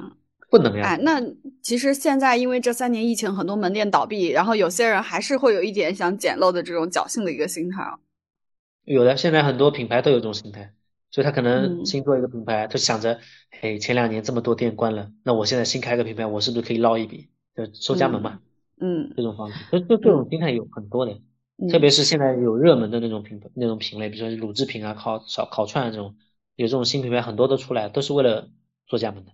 [0.50, 0.84] 不能呀。
[0.86, 1.22] 哎，那
[1.62, 8.00] 其实现在因为这三年疫情，很多门店倒闭，然后有些人还是会有一点想捡漏的这种侥幸的一个心态啊。
[8.84, 10.74] 有的，现在很多品牌都有这种心态，
[11.12, 13.20] 所以他可能新做一个品牌，他想着，
[13.62, 18.40] 哎，前两年这么多店关了，那我现在新开个品牌，我是不是可以捞一笔，就收加盟嘛？
[18.82, 21.20] 嗯，这种方式，就就这种心态有很多的。
[21.70, 26.16] 特别是现在有热门的那种品那种品类，比如说乳制品啊、烤小烤串这种，
[26.56, 28.50] 有这种新品牌很多都出来，都是为了
[28.88, 29.32] 做加盟的。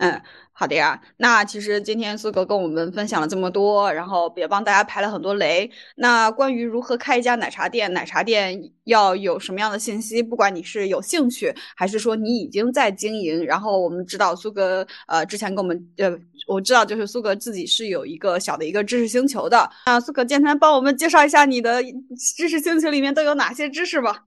[0.00, 0.20] 嗯。
[0.52, 5.70] 好的呀，那其实今天苏格跟我们分享了这么多，然后也帮大家排了很多雷。
[5.96, 10.22] 那关于如何开一家奶茶店，奶茶店要有什么样的信息？
[10.22, 16.14] 不管你是有兴趣，还是说你已经在经营，然后我们知道苏格呃之前跟我们呃，
[16.46, 19.70] 我知道就是苏格自己是有一个小的一个知识星球的。
[19.86, 21.82] 那苏格简单帮我们介绍一下你的
[22.36, 24.26] 知识星球里面都有哪些知识吧？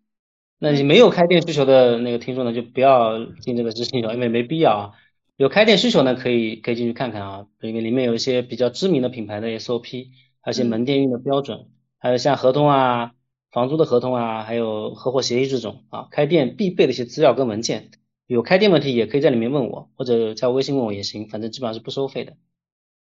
[0.58, 4.92] 那你没有开店需求的那个听众呢，就不要进这个知识星球，因为没必要。
[5.36, 10.10] 有开店需求呢，可以可以进去看看啊，里面里面有一些比较知名的品牌的 SOP，
[10.42, 13.14] 还有一些门店运的标准，还有像合同啊、
[13.52, 17.90] 房租的合同啊，还有合伙协议这种啊，开店必备的一些资料跟文件。
[18.28, 22.34] 有开店问题也可以在里面问我，或者加微信问我也行，反正基本上是不收费的。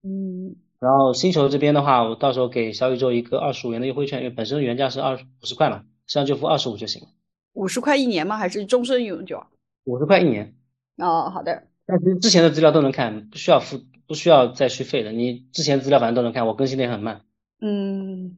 [0.04, 0.56] 嗯。
[0.80, 7.08] 然后星球这边的话，我到时候给小宇宙一个二十五元的优惠券，因为本身原价是二五十块嘛，实际上就付二十五就行了。
[7.54, 8.38] 五十块一年吗？
[8.38, 9.44] 还是终身永久？
[9.86, 10.54] 五十块一年。
[10.98, 11.64] 哦，好的。
[11.88, 15.14] 但其实之前的资料都能看，不需要付，不需要再续费的。
[15.14, 17.22] 你之前资料反正都能看，我更新的也很慢。
[17.62, 18.38] 嗯，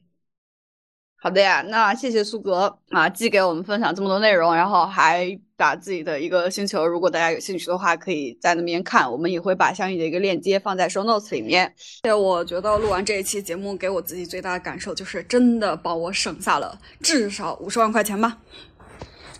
[1.17, 11.73] 好的呀，那谢谢苏格啊，既给我们分享这么多内容，然后还把自己的一个星球，如果大家有兴趣的话，可以在那边看，我们也会把相应的一个链接放在 show notes 里面。
[12.03, 18.37] 对，我觉得录完这一期节目，给我自己最大的感受就是真的帮我省下了至少五十万块钱吧。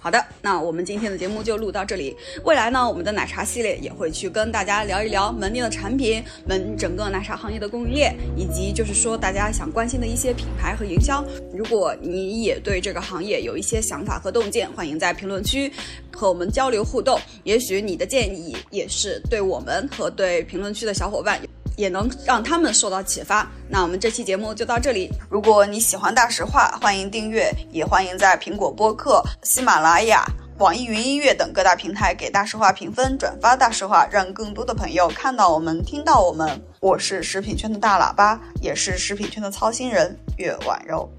[0.02, 2.16] 好的，那我们今天的节目就录到这里。
[2.46, 11.22] 未来呢，我们的奶茶系列也会去跟大家聊一聊门店的产品、门整个奶茶行业的供应链，以及就是说大家想关心的一些品牌和营销。
[11.54, 15.70] 如果你也对这个行业有一些想法和洞见，欢迎在评论区
[16.14, 17.20] 和我们交流互动。
[17.44, 21.42] 也许你的建议也是对我们和对评论区的小伙伴。
[21.80, 23.50] 也能让他们受到启发。
[23.70, 25.10] 那我们这期节目就到这里。
[25.30, 30.26] 如果你喜欢大实话，欢迎订阅，也欢迎在苹果播客、喜马拉雅、
[30.58, 36.62] 网易云音乐等各大平台给大实话评分、转发大实话，让更多的朋友看到我们、听到我们。
[36.82, 41.10] 我是食品圈的大喇叭，也是食品圈的操心人，岳婉柔。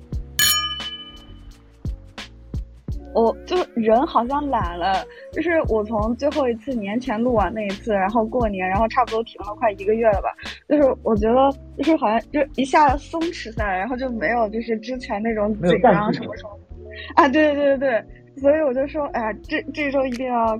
[3.13, 10.29] 我就人好像懒了，就是我从最后一次年前录完那一次，然后过年，然后差不多停了快一个月了吧。
[10.69, 16.51] 就是我觉得，就是好像就一下松弛下来，然后就没有就是之前那种紧张什么什么。
[17.17, 18.05] 啊，对对对对
[18.35, 20.57] 对，所以我就说，哎呀，这这周一定要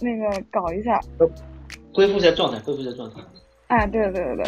[0.00, 1.00] 那个搞一下，
[1.92, 3.16] 恢复一下状态，恢复一下状态。
[3.68, 4.44] 哎，对对对对。